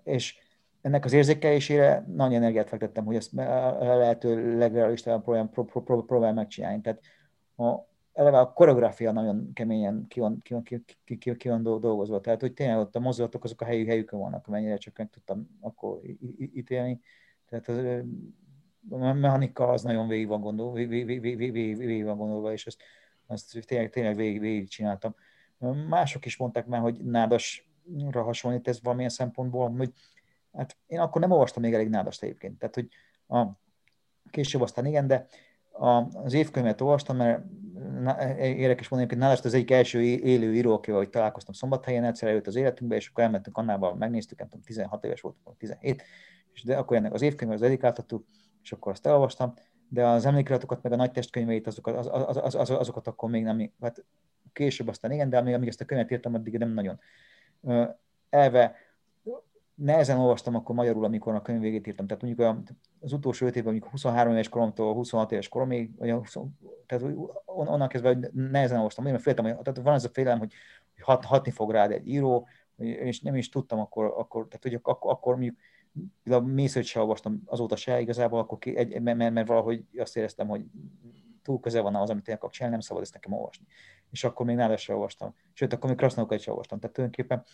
[0.03, 0.39] és
[0.81, 5.51] ennek az érzékelésére nagy energiát fektettem, hogy ezt a lehető legrealistább próbálom,
[5.83, 6.81] próbálom megcsinálni.
[6.81, 7.01] Tehát
[7.57, 7.89] a,
[8.21, 12.21] eleve a koreográfia nagyon keményen ki van, ki, van, ki, ki, ki, ki van dolgozva.
[12.21, 15.59] Tehát, hogy tényleg ott a mozdulatok azok a helyük, helyükön vannak, amennyire csak meg tudtam
[15.61, 16.01] akkor
[16.39, 17.01] ítélni.
[17.49, 17.77] Tehát az,
[18.91, 22.83] a mechanika az nagyon végig van gondolva, végig van gondolva, és ezt,
[23.27, 25.15] azt tényleg, tényleg végig, végig csináltam.
[25.89, 29.93] Mások is mondták már, hogy nádasra hasonlít ez valamilyen szempontból, hogy
[30.53, 32.89] hát én akkor nem olvastam még elég nádast egyébként, tehát hogy
[33.39, 33.47] a,
[34.31, 35.27] később aztán igen, de
[35.81, 37.45] a, az évkönyvet olvastam, mert
[38.39, 42.57] érdekes mondani, hogy Nádast az egyik első élő író, akivel találkoztam szombathelyen, egyszer előtt az
[42.57, 46.03] életünkbe, és akkor elmentünk Annával, megnéztük, nem tudom, 16 éves voltam, 17,
[46.53, 48.27] és de akkor ennek az évkönyv az dedikáltattuk,
[48.63, 49.55] és akkor azt elolvastam,
[49.89, 53.43] de az emlékiratokat, meg a nagy testkönyveit, azokat, az, az, az, az, azokat akkor még
[53.43, 54.05] nem, hát
[54.53, 57.01] később aztán igen, de amíg, amíg ezt a könyvet írtam, addig nem nagyon.
[58.31, 58.77] Elve
[59.83, 62.07] nehezen olvastam akkor magyarul, amikor a könyv végét írtam.
[62.07, 62.65] Tehát mondjuk
[63.01, 66.37] az utolsó öt évben, mondjuk 23 éves koromtól 26 éves koromig, vagy 20,
[66.87, 67.05] tehát
[67.45, 70.53] onnan kezdve hogy nehezen olvastam, mert féltem, hogy, tehát van ez a félelem, hogy
[71.01, 75.13] hat, hatni fog rád egy író, és nem is tudtam akkor, akkor tehát hogy akkor,
[75.13, 75.57] akkor mondjuk
[76.31, 80.49] a mészőt se olvastam azóta se igazából, akkor ki, egy, mert, mert, valahogy azt éreztem,
[80.49, 80.65] hogy
[81.43, 83.67] túl közel van az, amit én akarok csinálni, nem szabad ezt nekem olvasni.
[84.11, 85.35] És akkor még nálad se olvastam.
[85.53, 86.79] Sőt, akkor még Krasznaukat se olvastam.
[86.79, 87.45] Tehát tulajdonképpen,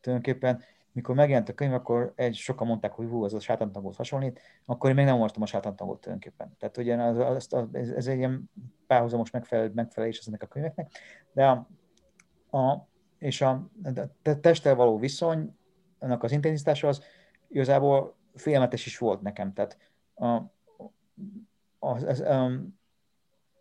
[0.00, 0.62] tulajdonképpen
[0.92, 4.90] mikor megjelent a könyv, akkor egy, sokan mondták, hogy hú, az a sátántangot hasonlít, akkor
[4.90, 6.56] én még nem olvastam a sátántangot tulajdonképpen.
[6.58, 8.50] Tehát ugye az, az, az, ez, ez egy ilyen
[8.86, 10.90] párhuzamos megfelel, megfelelés ennek a könyveknek,
[11.32, 11.68] de a,
[12.58, 12.88] a,
[13.18, 13.70] és a,
[14.22, 15.56] a testtel való viszony,
[15.98, 17.02] annak az intenzitása az
[17.48, 19.52] igazából félmetes is volt nekem.
[19.52, 19.78] Tehát
[20.14, 20.40] a,
[21.78, 22.78] az, az, um,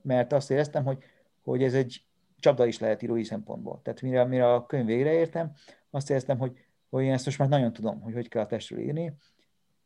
[0.02, 1.04] mert azt éreztem, hogy,
[1.44, 2.06] hogy ez egy
[2.40, 3.80] csapda is lehet írói szempontból.
[3.84, 5.52] Tehát mire, mire a könyv végre értem,
[5.90, 8.80] azt éreztem, hogy hogy én ezt most már nagyon tudom, hogy hogy kell a testről
[8.80, 9.14] írni,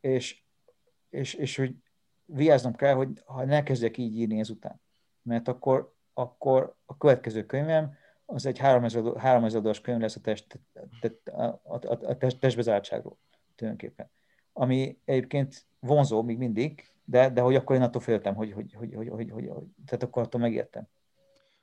[0.00, 0.42] és,
[1.10, 1.74] és, és hogy
[2.24, 4.80] vigyáznom kell, hogy ha ne kezdjek így írni ezután,
[5.22, 7.94] mert akkor, akkor a következő könyvem
[8.26, 9.02] az egy 3000
[9.56, 10.60] oldalas könyv lesz a, test,
[11.24, 13.18] a, a, a test, testbezártságról
[13.54, 14.10] tulajdonképpen.
[14.52, 18.94] Ami egyébként vonzó még mindig, de, de hogy akkor én attól féltem, hogy, hogy, hogy,
[18.94, 20.88] hogy, hogy, hogy, hogy tehát akkor attól megértem.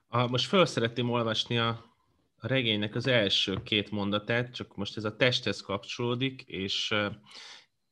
[0.08, 1.93] A, most fel szeretném olvasni a
[2.44, 6.94] a regénynek az első két mondatát, csak most ez a testhez kapcsolódik, és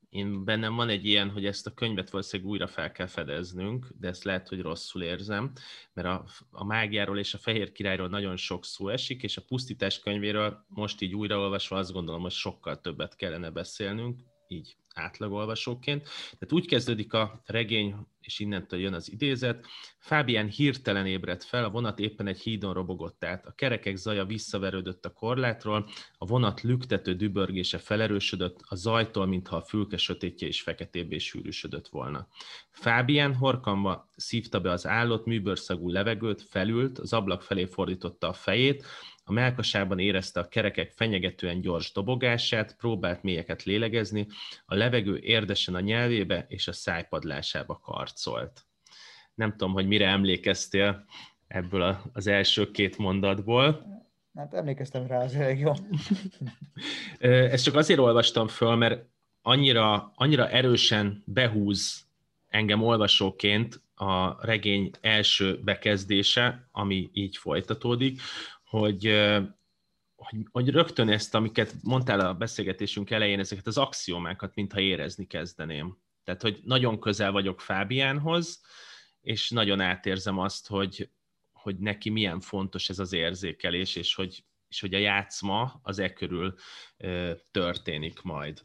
[0.10, 4.08] én bennem van egy ilyen, hogy ezt a könyvet valószínűleg újra fel kell fedeznünk, de
[4.08, 5.52] ezt lehet, hogy rosszul érzem,
[5.94, 10.00] mert a, a mágiáról és a fehér királyról nagyon sok szó esik, és a pusztítás
[10.00, 14.20] könyvéről most így újraolvasva azt gondolom, hogy sokkal többet kellene beszélnünk,
[14.52, 16.04] így átlagolvasóként.
[16.04, 19.66] Tehát úgy kezdődik a regény, és innentől jön az idézet.
[19.98, 23.46] Fábián hirtelen ébredt fel, a vonat éppen egy hídon robogott át.
[23.46, 29.62] A kerekek zaja visszaverődött a korlátról, a vonat lüktető dübörgése felerősödött, a zajtól, mintha a
[29.62, 32.28] fülke sötétje is feketébbé sűrűsödött volna.
[32.70, 38.86] Fábián horkanva szívta be az állott műbőrszagú levegőt, felült, az ablak felé fordította a fejét,
[39.32, 44.28] a melkasában érezte a kerekek fenyegetően gyors dobogását, próbált mélyeket lélegezni,
[44.66, 48.66] a levegő érdesen a nyelvébe és a szájpadlásába karcolt.
[49.34, 51.06] Nem tudom, hogy mire emlékeztél
[51.48, 53.86] ebből az első két mondatból.
[54.36, 55.72] Hát emlékeztem rá, az elég jó.
[57.54, 59.06] Ezt csak azért olvastam föl, mert
[59.42, 62.06] annyira, annyira erősen behúz
[62.48, 68.22] engem olvasóként a regény első bekezdése, ami így folytatódik,
[68.72, 69.06] hogy,
[70.16, 75.98] hogy, hogy rögtön ezt, amiket mondtál a beszélgetésünk elején, ezeket az axiomákat, mintha érezni kezdeném.
[76.24, 78.62] Tehát, hogy nagyon közel vagyok Fábiánhoz,
[79.22, 81.10] és nagyon átérzem azt, hogy,
[81.52, 86.14] hogy neki milyen fontos ez az érzékelés, és hogy, és hogy a játszma az e
[86.14, 86.56] körül
[86.98, 88.64] ö, történik majd.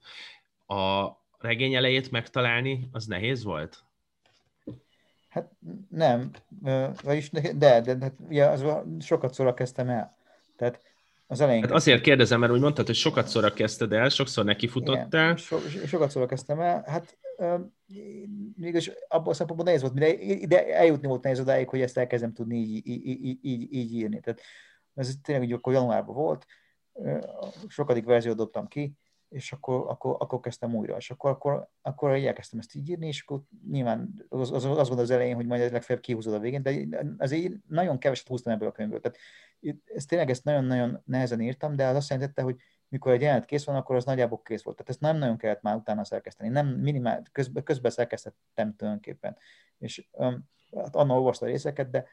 [0.66, 3.86] A regény elejét megtalálni, az nehéz volt?
[5.37, 5.51] Hát
[5.89, 6.30] nem,
[7.03, 8.64] vagyis de, de, de, de ugye az,
[9.01, 10.16] sokat szóra kezdtem el.
[10.57, 10.80] Tehát
[11.26, 11.62] az elején...
[11.62, 15.24] Hát azért kérdezem, mert úgy mondtad, hogy sokat szóra kezdted el, sokszor nekifutottál.
[15.24, 16.84] Igen, so, sokat szóra kezdtem el.
[16.87, 17.18] Hát
[18.57, 22.32] mégis abban a szempontból nehéz volt, de ide eljutni volt nehéz odáig, hogy ezt elkezdem
[22.32, 24.20] tudni így, így, így, így, így írni.
[24.20, 24.41] Tehát
[24.95, 26.47] ez tényleg úgy akkor januárban volt,
[27.68, 28.97] sokadik verziót dobtam ki,
[29.37, 33.22] és akkor, akkor, akkor kezdtem újra, és akkor, akkor, akkor elkezdtem ezt így írni, és
[33.22, 36.99] akkor nyilván az, az, az volt az elején, hogy majd legfeljebb kihúzod a végén, de
[37.18, 39.01] azért nagyon keveset húztam ebből a könyvből.
[39.01, 39.18] Tehát
[39.84, 42.57] ez tényleg ezt nagyon-nagyon nehezen írtam, de az azt jelentette, hogy
[42.89, 44.76] mikor egy jelenet kész van, akkor az nagyjából kész volt.
[44.76, 46.51] Tehát ezt nem nagyon kellett már utána szerkeszteni.
[46.51, 49.37] Nem minimál, közben, közben szerkesztettem tulajdonképpen.
[49.78, 52.07] És um, hát anna olvasta a részeket, de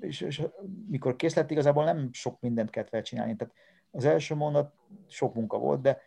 [0.00, 0.42] és, és,
[0.88, 3.36] mikor kész lett, igazából nem sok mindent kellett fel csinálni.
[3.36, 3.54] Tehát
[3.90, 4.72] az első mondat
[5.08, 6.00] sok munka volt, de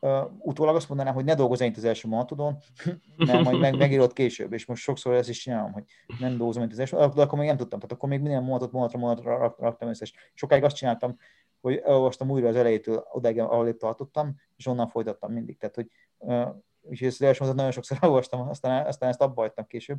[0.00, 2.56] uh, utólag azt mondanám, hogy ne dolgozz itt az első mondatodon,
[3.26, 5.84] mert majd meg, megírod később, és most sokszor ezt is csinálom, hogy
[6.18, 8.72] nem dolgozom itt az első, de akkor még nem tudtam, tehát akkor még minden mondatot
[8.72, 11.16] monatra monatra raktam össze, és sokáig azt csináltam,
[11.60, 15.58] hogy elolvastam újra az elejétől odáig, ahol épp tartottam, és onnan folytattam mindig.
[15.58, 16.48] Tehát, hogy uh,
[16.80, 19.98] úgyhogy az első mondatot nagyon sokszor olvastam, aztán, aztán ezt abba hagytam később,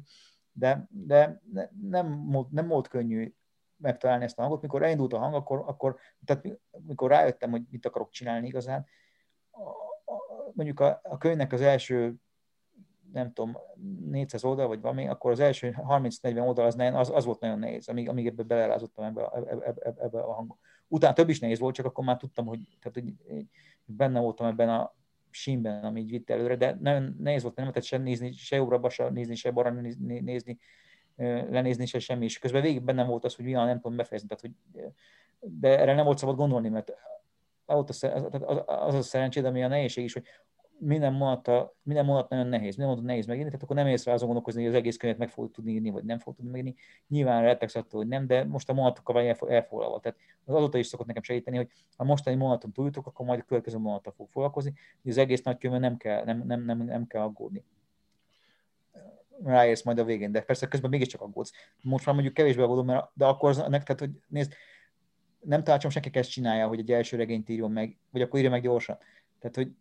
[0.51, 1.41] de, de
[1.89, 3.33] nem, nem volt könnyű
[3.77, 4.61] megtalálni ezt a hangot.
[4.61, 8.85] Mikor elindult a hang, akkor, akkor tehát mikor rájöttem, hogy mit akarok csinálni igazán,
[10.53, 12.15] mondjuk a, a könyvnek az első
[13.11, 13.57] nem tudom,
[14.09, 17.87] 400 oldal, vagy valami, akkor az első 30-40 oldal az, az, az volt nagyon nehéz,
[17.87, 20.57] amíg, amíg ebbe belerázottam ebbe, ebbe, ebbe, ebbe a hangba.
[20.87, 23.13] Utána több is nehéz volt, csak akkor már tudtam, hogy, tehát, hogy
[23.85, 24.95] benne voltam ebben a
[25.29, 28.89] sínben, ami így vitt előre, de nagyon nehéz volt, nem lehetett sem nézni, se jobbra,
[28.89, 30.59] se nézni, se balra nézni, nézni,
[31.49, 34.43] lenézni, se semmi, és közben végig bennem volt az, hogy milyen nem tudom befejezni, tehát,
[34.43, 34.79] hogy,
[35.39, 36.93] de erre nem volt szabad gondolni, mert
[37.65, 40.23] az, az, az, az a szerencséd, ami a nehézség is, hogy
[40.77, 44.13] minden mondat, minden mondat nagyon nehéz, minden mondat nehéz megírni, tehát akkor nem érsz rá
[44.13, 46.75] azon gondolkozni, hogy az egész könyvet meg fogod tudni írni, vagy nem fogod tudni megírni.
[47.07, 49.99] Nyilván rettegsz attól, hogy nem, de most a monatokkal vagy elfoglalva.
[49.99, 53.43] Tehát az azóta is szokott nekem segíteni, hogy ha mostani monaton túljutok, akkor majd a
[53.43, 57.07] következő mondattal fog foglalkozni, hogy az egész nagy könyvben nem kell, nem, nem, nem, nem
[57.07, 57.63] kell aggódni
[59.43, 61.51] ráérsz majd a végén, de persze közben mégiscsak aggódsz.
[61.81, 64.53] Most már mondjuk kevésbé aggódom, mert de akkor az, tehát, hogy nézd,
[65.39, 68.61] nem tanácsom senki ezt csinálja, hogy egy első regényt írjon meg, vagy akkor írja meg
[68.61, 68.97] gyorsan.
[69.39, 69.71] Tehát, hogy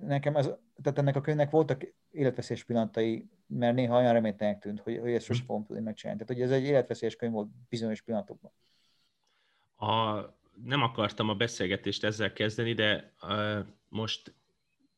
[0.00, 0.50] nekem ez,
[0.82, 5.24] tehát ennek a könyvnek voltak életveszélyes pillanatai, mert néha olyan reménytelenek tűnt, hogy, hogy ezt
[5.24, 6.24] sosem fogom tudni megcsinálni.
[6.24, 8.52] Tehát, hogy ez egy életveszélyes könyv volt bizonyos pillanatokban.
[9.76, 10.20] A,
[10.64, 14.34] nem akartam a beszélgetést ezzel kezdeni, de uh, most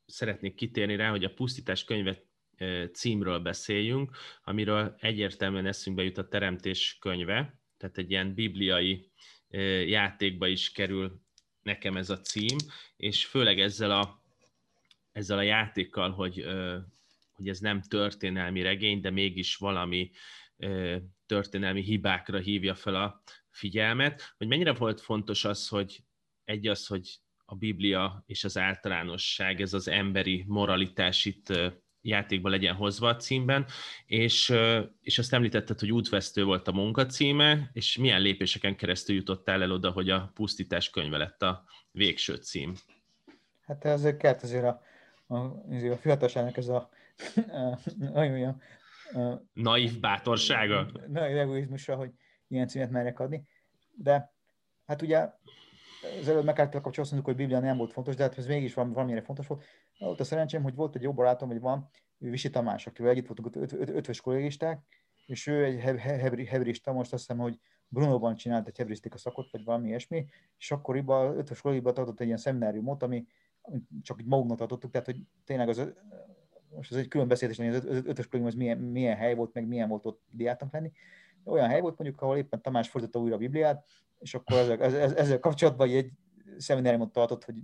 [0.06, 2.24] szeretnék kitérni rá, hogy a Pusztítás könyvet
[2.92, 9.10] címről beszéljünk, amiről egyértelműen eszünkbe jut a Teremtés könyve, tehát egy ilyen bibliai
[9.86, 11.20] játékba is kerül
[11.62, 12.56] nekem ez a cím,
[12.96, 14.22] és főleg ezzel a,
[15.12, 16.44] ezzel a játékkal, hogy,
[17.32, 20.10] hogy ez nem történelmi regény, de mégis valami
[21.26, 26.04] történelmi hibákra hívja fel a figyelmet, hogy mennyire volt fontos az, hogy
[26.44, 31.52] egy az, hogy a Biblia és az általánosság, ez az emberi moralitás itt
[32.04, 33.66] játékba legyen hozva a címben,
[34.06, 34.52] és,
[35.00, 39.90] és azt említetted, hogy útvesztő volt a munkacíme, és milyen lépéseken keresztül jutottál el oda,
[39.90, 42.74] hogy a pusztítás könyve lett a végső cím?
[43.66, 44.82] Hát ezért kellett azért a,
[45.26, 45.36] a,
[45.90, 46.90] a fiatalságnak ez a,
[48.14, 48.62] olyan,
[49.52, 50.90] naív bátorsága.
[51.06, 52.10] Naív egoizmusra, hogy
[52.48, 53.46] ilyen címet merjek adni.
[53.92, 54.32] De
[54.86, 55.28] hát ugye
[56.20, 59.46] az előbb kellett kapcsolatban hogy Biblia nem volt fontos, de hát ez mégis valamire fontos
[59.46, 59.64] volt.
[59.98, 61.88] Volt a szerencsém, hogy volt egy jó barátom, hogy van,
[62.18, 64.82] ő Visi Tamás, akivel együtt voltunk öt, öt, ötvös kollégisták,
[65.26, 69.88] és ő egy hebrista, most azt hiszem, hogy Brunóban csinált egy hebrisztika szakot, vagy valami
[69.88, 70.26] ilyesmi,
[70.58, 73.26] és akkoriban ötvös kollégiban tartott egy ilyen szemináriumot, ami
[74.02, 75.92] csak így magunknak tartottuk, tehát hogy tényleg az,
[76.74, 79.66] most ez egy külön beszélés, hogy az ötös kollégium az milyen, milyen hely volt, meg
[79.66, 80.92] milyen volt ott diáknak lenni.
[81.44, 83.84] Olyan hely volt mondjuk, ahol éppen Tamás fordította újra a Bibliát,
[84.18, 86.10] és akkor ezzel, ezzel, kapcsolatban egy
[86.56, 87.54] szemináriumot tartott, hogy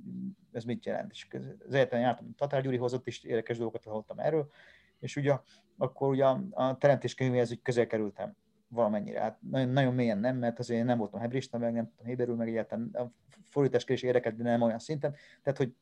[0.53, 1.11] ez mit jelent.
[1.11, 1.27] És
[1.67, 4.51] az egyetemen jártam, Tatár Gyuri hozott, és érdekes dolgokat hallottam erről,
[4.99, 5.39] és ugye
[5.79, 8.37] akkor ugye a teremtés könyvéhez úgy közel kerültem
[8.69, 9.21] valamennyire.
[9.21, 12.49] Hát nagyon, nagyon mélyen nem, mert azért nem voltam hebrista, meg nem tudom héberül, meg
[12.49, 13.11] egyáltalán a
[13.45, 15.15] fordítás kérdés érdekelt, de nem olyan szinten.
[15.43, 15.75] Tehát, hogy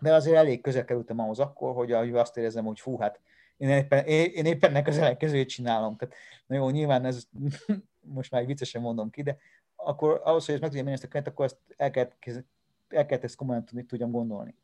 [0.00, 3.20] de azért elég közel kerültem ahhoz akkor, hogy azt érzem, hogy fú, hát
[3.62, 5.96] én éppen, én éppen ennek az ellenkezőjét csinálom.
[5.96, 6.14] Tehát,
[6.46, 7.28] na jó, nyilván ez
[8.16, 9.36] most már viccesen mondom ki, de
[9.76, 12.16] akkor ahhoz, hogy ezt meg tudjam ezt a könyvet, akkor ezt el kellett,
[12.88, 14.54] el kellett ezt komolyan tudni, tudjam gondolni.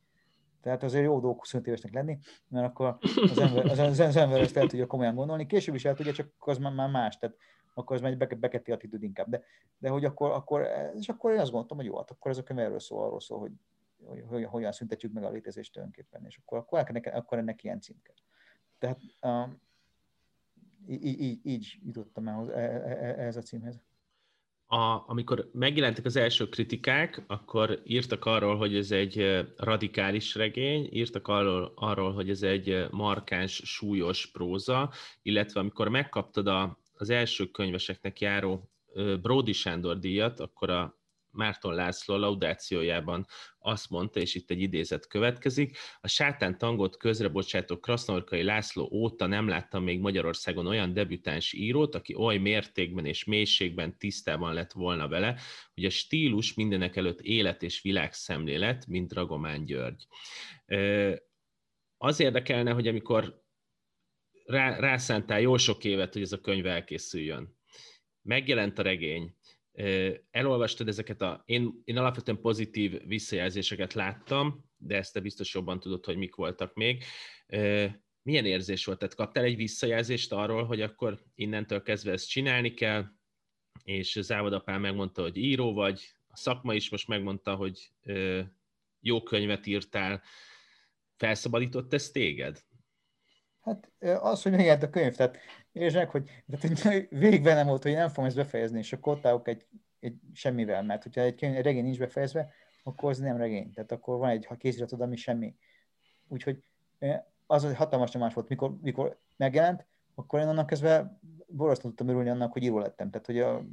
[0.61, 2.19] Tehát azért jó dolog 25 évesnek lenni,
[2.49, 2.99] mert akkor
[3.31, 6.13] az ember, az, az, az ember ezt el tudja komolyan gondolni, később is el tudja,
[6.13, 7.37] csak az már, már más, tehát
[7.75, 9.29] akkor az már egy beketti attitűd inkább.
[9.29, 9.43] De,
[9.79, 10.67] de hogy akkor, akkor,
[10.99, 13.21] és akkor én azt gondoltam, hogy jó, hát akkor ez a könyv erről szól, arról
[13.21, 13.53] szól, hogy,
[14.05, 17.81] hogy, hogy hogyan szüntetjük meg a létezést tulajdonképpen, és akkor, akkor, ennek, akkor ennek ilyen
[17.81, 18.15] cím kell.
[18.79, 19.61] Tehát um,
[20.89, 22.49] így, így, így jutottam ehhez,
[23.18, 23.81] ehhez a címhez.
[24.70, 31.29] A, amikor megjelentek az első kritikák, akkor írtak arról, hogy ez egy radikális regény, írtak
[31.29, 38.20] arról, arról hogy ez egy markáns, súlyos próza, illetve amikor megkaptad a, az első könyveseknek
[38.20, 38.70] járó
[39.20, 40.98] Brody Sándor díjat, akkor a
[41.31, 43.26] Márton László laudációjában
[43.59, 49.49] azt mondta, és itt egy idézet következik, a sátán tangot közrebocsátó Krasznorkai László óta nem
[49.49, 55.41] láttam még Magyarországon olyan debütáns írót, aki oly mértékben és mélységben tisztában lett volna vele,
[55.74, 60.07] hogy a stílus mindenek előtt élet és világszemlélet, mint Dragomán György.
[61.97, 63.43] Az érdekelne, hogy amikor
[64.45, 67.57] rá, rászántál jó sok évet, hogy ez a könyv elkészüljön,
[68.22, 69.37] megjelent a regény,
[70.31, 71.43] elolvastad ezeket a...
[71.45, 76.74] Én, én alapvetően pozitív visszajelzéseket láttam, de ezt te biztos jobban tudod, hogy mik voltak
[76.74, 77.05] még.
[78.22, 78.99] Milyen érzés volt?
[78.99, 83.05] Tehát kaptál egy visszajelzést arról, hogy akkor innentől kezdve ezt csinálni kell,
[83.85, 87.93] és závodapán megmondta, hogy író vagy, a szakma is most megmondta, hogy
[89.01, 90.22] jó könyvet írtál,
[91.16, 92.62] felszabadított ez téged?
[93.69, 93.91] Hát
[94.23, 95.37] az, hogy megjelent a könyv, tehát
[95.73, 99.66] meg, hogy, tehát, végben nem volt, hogy nem fogom ezt befejezni, és akkor ott egy,
[100.01, 102.53] egy semmivel, mert hogyha egy, könyv, egy regény nincs befejezve,
[102.83, 103.73] akkor az nem regény.
[103.73, 105.55] Tehát akkor van egy ha kéziratod, ami semmi.
[106.29, 106.62] Úgyhogy
[107.47, 112.31] az egy hatalmas nyomás volt, mikor, mikor megjelent, akkor én annak kezdve borzasztóan tudtam örülni
[112.31, 113.11] annak, hogy író lettem.
[113.11, 113.64] Tehát, hogy a,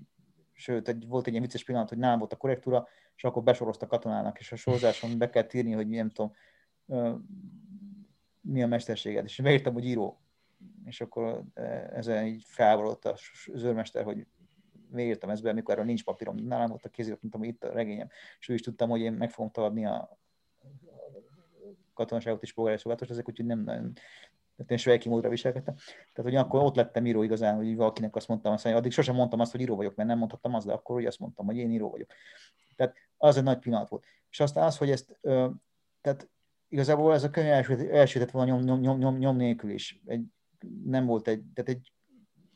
[0.54, 3.88] sőt, egy, volt egy ilyen vicces pillanat, hogy nálam volt a korrektúra, és akkor besorozta
[3.88, 6.34] katonának, és a sorozáson be kell írni, hogy nem tudom,
[8.46, 9.26] mi a mesterséged.
[9.26, 10.20] És beírtam, hogy író.
[10.86, 11.44] És akkor
[11.94, 13.20] ezen így felborodott az
[13.54, 14.28] őrmester, hogy
[14.98, 16.36] írtam ezt be, amikor erről nincs papírom.
[16.36, 18.10] Nálam volt a kézirat, mondtam, hogy itt a regényem.
[18.40, 20.18] És ő is tudtam, hogy én meg fogom továbbni a
[21.94, 23.94] katonaságot is polgári ezek, úgyhogy nem nagyon
[24.56, 25.76] tehát én svejki módra viselkedtem.
[26.14, 29.16] Tehát, hogy akkor ott lettem író igazán, hogy valakinek azt mondtam, azt, hogy addig sosem
[29.16, 31.58] mondtam azt, hogy író vagyok, mert nem mondhattam azt, de akkor úgy azt mondtam, hogy
[31.58, 32.10] én író vagyok.
[32.76, 34.04] Tehát az egy nagy pillanat volt.
[34.30, 35.20] És aztán az, hogy ezt,
[36.02, 36.30] tehát
[36.68, 37.48] igazából ez a könyv
[37.92, 40.02] elsőtett volna nyom, nyom, nyom, nyom, nyom nélkül is.
[40.06, 40.24] Egy,
[40.84, 41.94] nem volt egy, tehát egy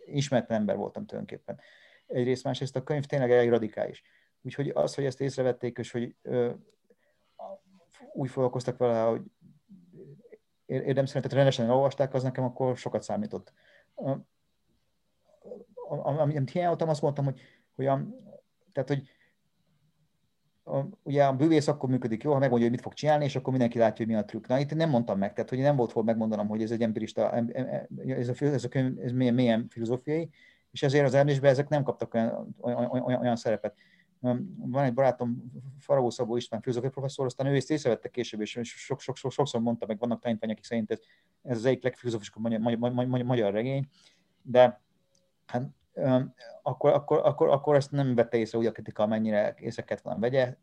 [0.05, 1.59] ismeretlen ember voltam tulajdonképpen.
[2.07, 4.03] Egyrészt, másrészt a könyv tényleg elég radikális.
[4.41, 6.51] Úgyhogy az, hogy ezt észrevették, és hogy ö,
[8.13, 9.21] úgy foglalkoztak vele, hogy
[10.65, 13.53] érdem szerint, tehát rendesen olvasták, az nekem akkor sokat számított.
[15.83, 17.41] Amit hiányoltam, azt mondtam, hogy,
[17.75, 18.07] hogy, a,
[18.71, 19.09] tehát, hogy
[21.03, 23.77] ugye a bűvész akkor működik jó, ha megmondja, hogy mit fog csinálni, és akkor mindenki
[23.77, 24.47] látja, hogy mi a trükk.
[24.47, 27.31] Na, itt nem mondtam meg, tehát hogy nem volt hol megmondanom, hogy ez egy empirista,
[28.07, 30.29] ez a, ez a könyv, ez milyen, milyen filozófiai,
[30.71, 33.75] és ezért az Ernésben ezek nem kaptak olyan, olyan, olyan, olyan szerepet.
[34.55, 38.99] Van egy barátom, Faragó Szabó István filozófia professzor, aztán ő ezt észrevette később, és sok,
[38.99, 40.99] sok, sok, sokszor mondta, meg vannak tanítványok, akik szerint ez,
[41.43, 43.87] ez az egyik legfilozófikusabb magyar, magyar, magyar, magyar regény,
[44.41, 44.81] de
[45.45, 45.63] hát
[46.61, 50.55] akkor, akkor, akkor, akkor ezt nem vette észre úgy a kritika, mennyire észre kellett vegye,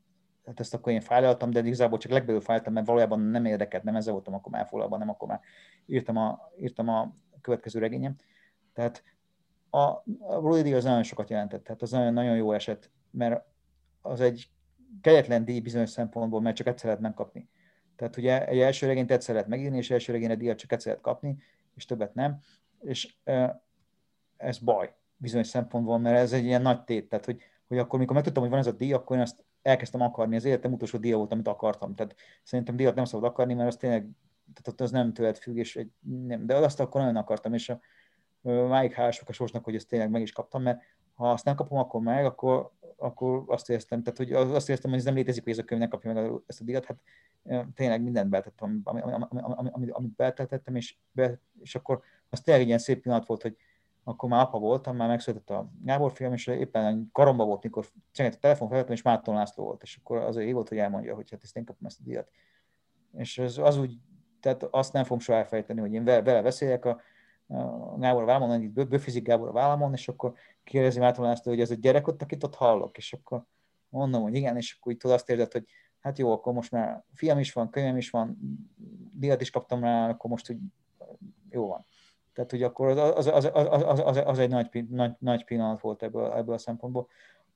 [0.47, 3.97] hát ezt akkor én fájlaltam, de igazából csak legbelül fájlaltam, mert valójában nem érdekelt, nem
[3.97, 5.41] ezzel voltam akkor már foglalva, nem akkor már
[5.87, 8.16] írtam a, írtam a következő regényem.
[8.72, 9.03] Tehát
[9.70, 13.45] a, a Brody az nagyon sokat jelentett, tehát az nagyon, nagyon jó eset, mert
[14.03, 14.51] az egy
[15.01, 17.49] kegyetlen díj bizonyos szempontból, mert csak egyszer lehet megkapni.
[17.97, 21.05] Tehát ugye egy első regényt egyszer lehet megírni, és első regényre díjat csak egyszer lehet
[21.05, 21.37] kapni,
[21.74, 22.41] és többet nem.
[22.80, 23.14] És
[24.37, 27.09] ez baj bizonyos szempontból, mert ez egy ilyen nagy tét.
[27.09, 30.01] Tehát, hogy, hogy akkor, mikor megtudtam, hogy van ez a díj, akkor én azt elkezdtem
[30.01, 30.37] akarni.
[30.37, 31.95] Az életem utolsó díja volt, amit akartam.
[31.95, 34.09] Tehát szerintem díjat nem szabad akarni, mert az tényleg
[34.55, 35.91] tehát az nem tőled függ, és egy,
[36.27, 37.81] nem, de azt akkor nagyon akartam, és a,
[38.51, 40.81] máig hálások a sorsnak, hogy ezt tényleg meg is kaptam, mert
[41.14, 44.99] ha azt nem kapom akkor meg, akkor, akkor azt éreztem, tehát hogy azt éreztem, hogy
[44.99, 46.99] ez nem létezik, hogy ez a könyv ne kapja meg ezt a díjat, hát
[47.75, 49.05] tényleg mindent beltettem, amit,
[49.71, 53.57] amit, amit beltettem, és, be, és akkor az tényleg egy ilyen szép pillanat volt, hogy
[54.09, 58.35] akkor már apa voltam, már megszületett a Gábor film, és éppen karomba volt, mikor csengett
[58.35, 61.31] a telefon felvettem, és Márton László volt, és akkor az ő volt, hogy elmondja, hogy
[61.31, 62.31] hát ezt én kapom ezt a díjat.
[63.13, 63.99] És az, az úgy,
[64.41, 67.01] tehát azt nem fogom soha elfejteni, hogy én vele beszéljek, a,
[67.47, 70.35] a Gábor a vállamon, így böfizik Gábor a vállamon, és akkor
[70.65, 73.45] kérdezi Márton László, hogy ez egy gyerek ott, akit ott hallok, és akkor
[73.89, 75.65] mondom, hogy igen, és akkor így tudod azt érzed, hogy
[76.01, 78.39] hát jó, akkor most már fiam is van, könyvem is van,
[79.13, 80.59] díjat is kaptam rá, akkor most úgy
[81.51, 81.85] jó van.
[82.37, 86.03] Tehát, hogy akkor az, az, az, az, az, az egy nagy, nagy, nagy pillanat volt
[86.03, 87.09] ebből, ebből a szempontból.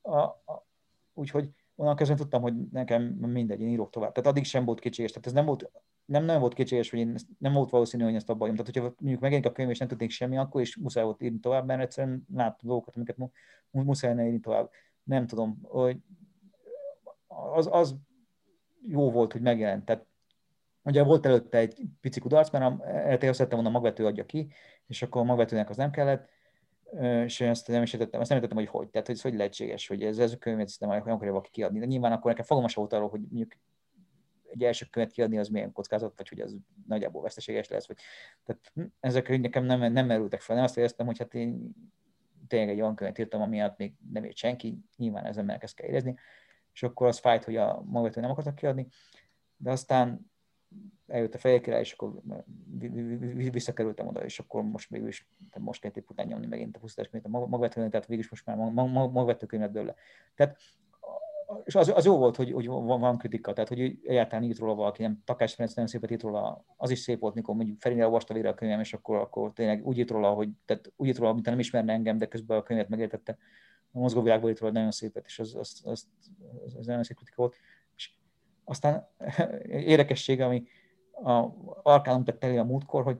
[0.02, 0.66] A, a,
[1.14, 4.12] úgyhogy onnan kezdve tudtam, hogy nekem mindegy, én írok tovább.
[4.12, 5.10] Tehát addig sem volt kétséges.
[5.10, 5.70] Tehát ez nem volt,
[6.04, 9.20] nem, nem volt kétséges, hogy én nem volt valószínű, hogy ezt abba Tehát, hogyha mondjuk
[9.20, 12.26] megjelenik a könyv, és nem tudnék semmi, akkor is muszáj volt írni tovább, mert egyszerűen
[12.34, 13.16] láttam dolgokat, amiket
[13.70, 14.70] muszáj ne írni tovább.
[15.02, 15.96] Nem tudom, hogy
[17.54, 17.96] az, az
[18.86, 19.84] jó volt, hogy megjelent.
[19.84, 20.06] Tehát
[20.82, 22.74] Ugye volt előtte egy pici kudarc, mert
[23.14, 24.52] RTL azt volna a magvető adja ki,
[24.86, 26.28] és akkor a magvetőnek az nem kellett,
[27.24, 29.34] és én ezt nem is értettem, azt nem értettem, hogy hogy, tehát hogy ez hogy
[29.34, 31.78] lehetséges, hogy ez, ez a könyvet nem akarja valaki kiadni.
[31.78, 33.52] De nyilván akkor nekem fogom volt arról, hogy mondjuk
[34.50, 36.56] egy első könyvet kiadni, az milyen kockázat, vagy hogy az
[36.86, 37.86] nagyjából veszteséges lesz.
[37.86, 37.96] Vagy,
[38.44, 40.56] tehát hm, ezek nekem nem, nem merültek fel.
[40.56, 41.74] Nem azt éreztem, hogy hát én
[42.46, 46.14] tényleg egy olyan könyvet írtam, amiatt még nem ért senki, nyilván ezen ezt kell érezni,
[46.72, 48.86] és akkor az fájt, hogy a magvető nem akartak kiadni,
[49.56, 50.29] de aztán
[51.06, 52.20] eljött a fejekre, és akkor
[53.50, 55.26] visszakerültem oda, és akkor most mégis,
[55.58, 58.56] most két év után nyomni megint a pusztás, mint a magvetőkönyvet, tehát végül most már
[58.56, 59.94] magvetőkönyvet belőle.
[60.34, 60.56] Tehát
[61.64, 64.74] és az, az jó volt, hogy, hogy van, van, kritika, tehát hogy egyáltalán írt róla
[64.74, 68.04] valaki, nem Takás Ferenc nagyon szépet írt róla, az is szép volt, mikor mondjuk Ferine
[68.04, 71.18] olvasta végre a könyvem, és akkor, akkor tényleg úgy írt róla, hogy, tehát úgy írt
[71.18, 73.38] róla, mint nem ismerne engem, de közben a könyvet megértette.
[73.92, 76.08] A mozgóvilágból írt róla nagyon szépet, és az, az, az,
[76.64, 77.56] az, az nagyon szép kritika volt
[78.70, 79.08] Aztán
[79.94, 80.62] érdekesség, ami
[81.12, 81.46] a
[81.82, 83.18] Arkánum tett elé a múltkor, hogy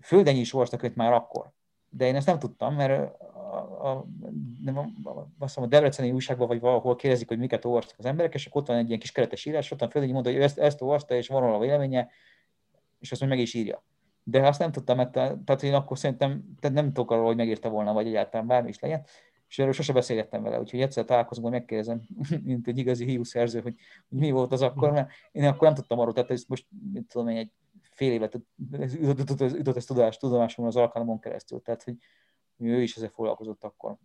[0.00, 1.50] Földenyi is őt már akkor.
[1.90, 3.20] De én ezt nem tudtam, mert
[3.52, 4.06] a, a,
[4.64, 4.84] nem, a,
[5.38, 8.68] azt a Debreceni újságban vagy valahol kérdezik, hogy miket olvastak az emberek, és akkor ott
[8.68, 11.28] van egy ilyen kis keretes írás, ott van Földenyi mondta, hogy ezt, ezt olvasta, és
[11.28, 12.08] van a véleménye,
[12.98, 13.84] és azt meg is írja.
[14.24, 17.68] De azt nem tudtam, mert tehát én akkor szerintem tehát nem tudok arról, hogy megírta
[17.68, 19.04] volna, vagy egyáltalán bármi is legyen
[19.52, 22.00] és erről sose beszélgettem vele, úgyhogy egyszer találkozunk, megkérdezem,
[22.44, 23.76] mint egy igazi hiú szerző, hogy,
[24.08, 27.06] hogy mi volt az akkor, mert én akkor nem tudtam arról, tehát ez most, mit
[27.06, 27.50] tudom én, egy
[27.80, 28.38] fél évet
[29.52, 31.94] ütött ezt tudást, tudomásomon az alkalmon keresztül, tehát hogy
[32.56, 33.96] ő is ezzel foglalkozott akkor.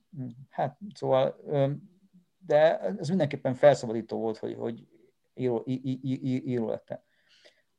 [0.50, 1.36] Hát, szóval,
[2.38, 4.88] de ez mindenképpen felszabadító volt, hogy, hogy
[5.34, 7.00] író, író lettem.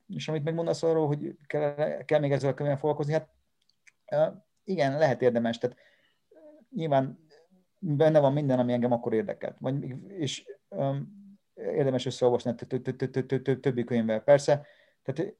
[0.07, 3.29] És amit megmondasz arról, hogy kell, kell még ezzel a foglalkozni, hát
[4.65, 5.59] igen, lehet érdemes.
[5.59, 5.77] Tehát
[6.71, 7.27] nyilván
[7.79, 9.57] benne van minden, ami engem akkor érdekelt.
[9.59, 11.17] Vagy, és um,
[11.55, 12.55] érdemes összeolvasni
[13.61, 14.21] többi könyvvel.
[14.21, 14.67] Persze,
[15.03, 15.37] tehát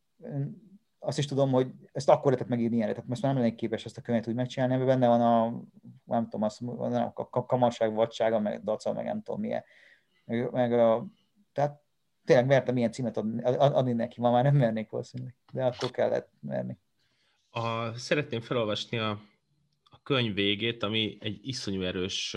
[0.99, 3.85] azt is tudom, hogy ezt akkor lehetett megírni ilyenre, tehát most már nem lennék képes
[3.85, 5.63] ezt a könyvet úgy megcsinálni, mert benne van a,
[6.05, 6.63] nem tudom, azt,
[7.15, 9.65] a kamarság, vadsága, meg daca, meg nem tudom milyen.
[10.25, 11.07] Meg, meg a,
[11.53, 11.81] tehát
[12.25, 16.31] tényleg mertem ilyen címet adni, adni neki, ma már nem mernék valószínűleg, de akkor kellett
[16.41, 16.79] merni.
[17.51, 19.21] A, szeretném felolvasni a
[20.09, 22.37] könyv végét, ami egy iszonyú erős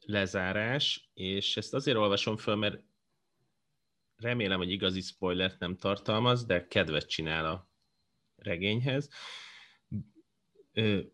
[0.00, 2.84] lezárás, és ezt azért olvasom föl, mert
[4.16, 7.70] remélem, hogy igazi spoilert nem tartalmaz, de kedvet csinál a
[8.36, 9.08] regényhez.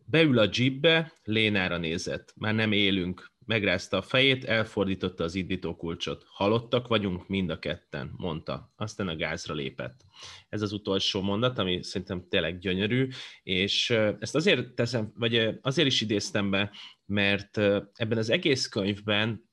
[0.04, 2.32] Beül a jeepbe, Lénára nézett.
[2.36, 6.24] Már nem élünk, megrázta a fejét, elfordította az indító kulcsot.
[6.26, 8.72] Halottak vagyunk mind a ketten, mondta.
[8.76, 10.04] Aztán a gázra lépett.
[10.48, 13.08] Ez az utolsó mondat, ami szerintem tényleg gyönyörű,
[13.42, 16.70] és ezt azért teszem, vagy azért is idéztem be,
[17.06, 17.58] mert
[17.94, 19.48] ebben az egész könyvben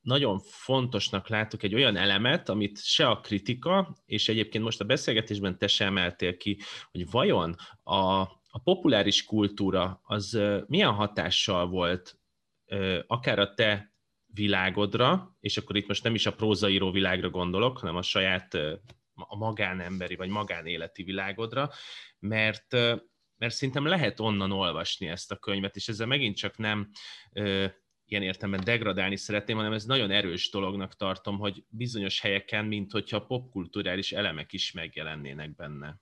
[0.00, 5.58] nagyon fontosnak látok egy olyan elemet, amit se a kritika, és egyébként most a beszélgetésben
[5.58, 6.58] te sem emeltél ki,
[6.90, 12.18] hogy vajon a, a populáris kultúra az milyen hatással volt
[13.06, 13.94] akár a te
[14.26, 18.54] világodra, és akkor itt most nem is a prózaíró világra gondolok, hanem a saját
[19.14, 21.70] a magánemberi vagy magánéleti világodra,
[22.18, 22.72] mert,
[23.36, 26.90] mert szerintem lehet onnan olvasni ezt a könyvet, és ezzel megint csak nem
[28.08, 33.26] ilyen értelemben degradálni szeretném, hanem ez nagyon erős dolognak tartom, hogy bizonyos helyeken, mint hogyha
[33.26, 36.00] popkulturális elemek is megjelennének benne.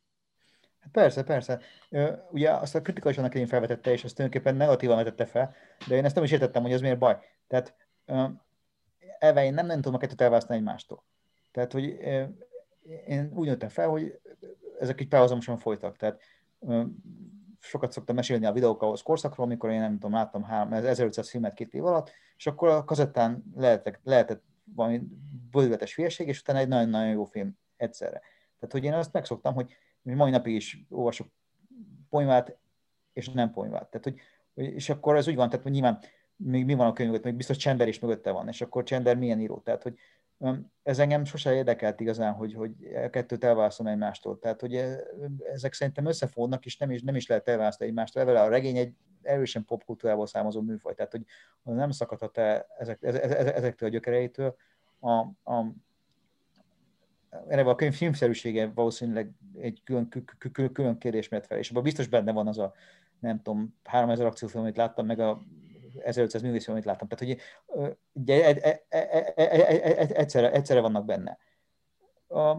[0.92, 1.60] Persze, persze.
[2.30, 5.54] Ugye azt a kritika is annak én felvetette, és azt tulajdonképpen negatívan vetette fel,
[5.88, 7.18] de én ezt nem is értettem, hogy ez miért baj.
[7.46, 7.74] Tehát
[9.18, 11.04] elve én nem, nem tudom a kettőt elválasztani egymástól.
[11.52, 11.84] Tehát, hogy
[13.06, 14.20] én úgy nőttem fel, hogy
[14.80, 15.96] ezek így párhuzamosan folytak.
[15.96, 16.20] Tehát
[17.58, 21.54] sokat szoktam mesélni a videók ahhoz korszakról, amikor én nem tudom, láttam három, 1500 filmet
[21.54, 24.42] két év alatt, és akkor a kazettán lehetett, lehetett
[24.74, 25.02] valami
[25.50, 28.20] bődületes hülyeség, és utána egy nagyon-nagyon jó film egyszerre.
[28.58, 29.76] Tehát, hogy én azt megszoktam, hogy
[30.12, 31.26] mai napig is olvasok
[32.08, 32.56] poémát,
[33.12, 33.90] és nem poémát.
[33.90, 34.20] Tehát, hogy,
[34.74, 35.98] és akkor ez úgy van, tehát hogy nyilván
[36.36, 39.16] még mi van a könyv mögött, még biztos Csender is mögötte van, és akkor Csender
[39.16, 39.58] milyen író.
[39.58, 39.98] Tehát, hogy
[40.82, 42.72] ez engem sose érdekelt igazán, hogy, hogy
[43.04, 44.38] a kettőt elválasztom egymástól.
[44.38, 44.74] Tehát, hogy
[45.52, 48.22] ezek szerintem összefognak, és nem is, nem is lehet elválasztani egymástól.
[48.22, 51.24] Evel a regény egy erősen popkultúrából származó műfaj, tehát, hogy
[51.62, 54.56] nem szakadhat el ezek, ezektől a gyökereitől.
[55.00, 55.10] A,
[55.52, 55.72] a,
[57.48, 60.08] erre a könyv filmszerűsége valószínűleg egy külön,
[60.52, 62.72] külön, külön kérdés mert fel, és abban biztos benne van az a,
[63.18, 65.42] nem tudom, 3000 akciófilm, amit láttam, meg a
[65.98, 67.08] 1500 művészfilm, amit láttam.
[67.08, 67.40] Tehát, hogy
[68.12, 68.54] ugye,
[70.14, 71.38] egyszerre, egyszerre vannak benne.
[72.28, 72.56] A,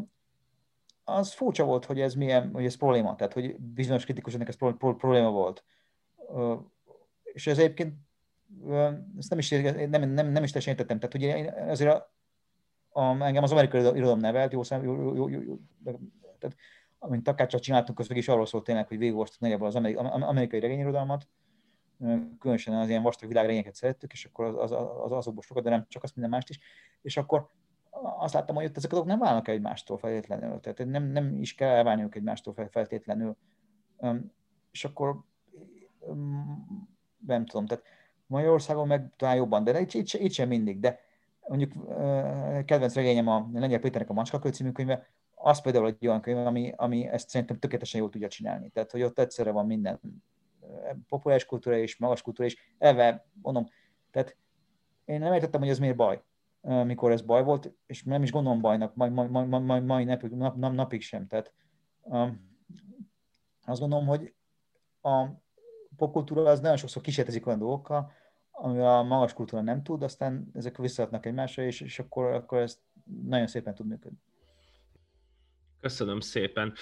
[1.03, 5.29] az furcsa volt, hogy ez milyen, hogy ez probléma, tehát hogy bizonyos kritikusoknak ez probléma
[5.29, 5.63] volt.
[7.23, 7.93] És ez egyébként
[9.17, 10.99] ezt nem is, nem, nem, nem is teljesen értettem.
[10.99, 12.14] Tehát ugye azért a,
[12.95, 15.57] a, engem az amerikai irodalom nevelt, jó szám, jó, jó, jó, jó,
[16.39, 16.55] tehát
[16.99, 21.27] amint takácsot csináltunk, az is arról szólt tényleg, hogy végigolvastuk nagyjából az amerikai, amerikai regényirodalmat,
[22.39, 25.85] különösen az ilyen vastag világregényeket szerettük, és akkor az, az, az, azokból sokat, de nem
[25.87, 26.59] csak azt, minden mást is,
[27.01, 27.49] és akkor
[28.19, 31.69] azt láttam, hogy ezek a dolgok nem válnak egymástól feltétlenül, tehát nem, nem is kell
[31.69, 33.37] elválniuk egymástól feltétlenül.
[34.71, 35.23] És akkor
[37.25, 37.83] nem tudom, tehát
[38.27, 40.99] Magyarországon meg talán jobban, de itt, itt, itt sem mindig, de
[41.47, 41.73] mondjuk
[42.65, 46.73] kedvenc regényem a Lengyel Péternek a Macska című könyve, az például egy olyan könyv, ami,
[46.75, 48.69] ami ezt szerintem tökéletesen jól tudja csinálni.
[48.69, 49.99] Tehát, hogy ott egyszerre van minden
[51.07, 52.73] populáris kultúra és magas kultúra is.
[52.77, 53.65] Elve, mondom,
[54.11, 54.37] tehát
[55.05, 56.23] én nem értettem, hogy ez miért baj,
[56.61, 60.31] mikor ez baj volt, és nem is gondolom bajnak, mai, mai, mai, mai, mai napig,
[60.31, 61.27] nap, nap, napig sem.
[61.27, 61.53] Tehát
[62.01, 62.57] um,
[63.65, 64.33] azt gondolom, hogy
[65.01, 65.25] a
[65.97, 68.11] popkultúra az nagyon sokszor kísérletezik olyan dolgokkal,
[68.57, 72.79] ami a magas kultúra nem tud, aztán ezek visszaadnak egymásra, és, és akkor, akkor ez
[73.27, 74.17] nagyon szépen tud működni.
[75.79, 76.73] Köszönöm szépen.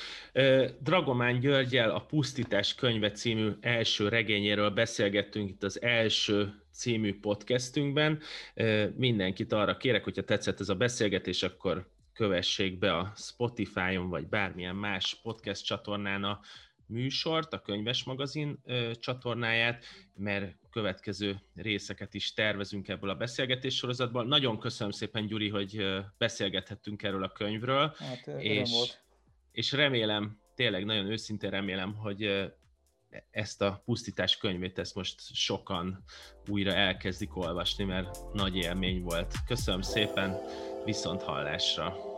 [0.79, 8.19] Dragomán Györgyel a Pusztítás könyve című első regényéről beszélgettünk itt az első című podcastünkben.
[8.95, 14.75] Mindenkit arra kérek, hogyha tetszett ez a beszélgetés, akkor kövessék be a Spotify-on, vagy bármilyen
[14.75, 16.39] más podcast csatornán a
[16.93, 18.63] műsort, a Könyves Magazin
[18.99, 19.85] csatornáját,
[20.15, 24.25] mert következő részeket is tervezünk ebből a beszélgetés sorozatból.
[24.25, 25.85] Nagyon köszönöm szépen, Gyuri, hogy
[26.17, 27.95] beszélgethettünk erről a könyvről.
[27.97, 29.03] Hát, és, volt.
[29.51, 32.51] és remélem, tényleg nagyon őszintén remélem, hogy
[33.31, 36.03] ezt a pusztítás könyvét ezt most sokan
[36.47, 39.33] újra elkezdik olvasni, mert nagy élmény volt.
[39.47, 40.37] Köszönöm szépen,
[40.85, 42.12] viszont hallásra!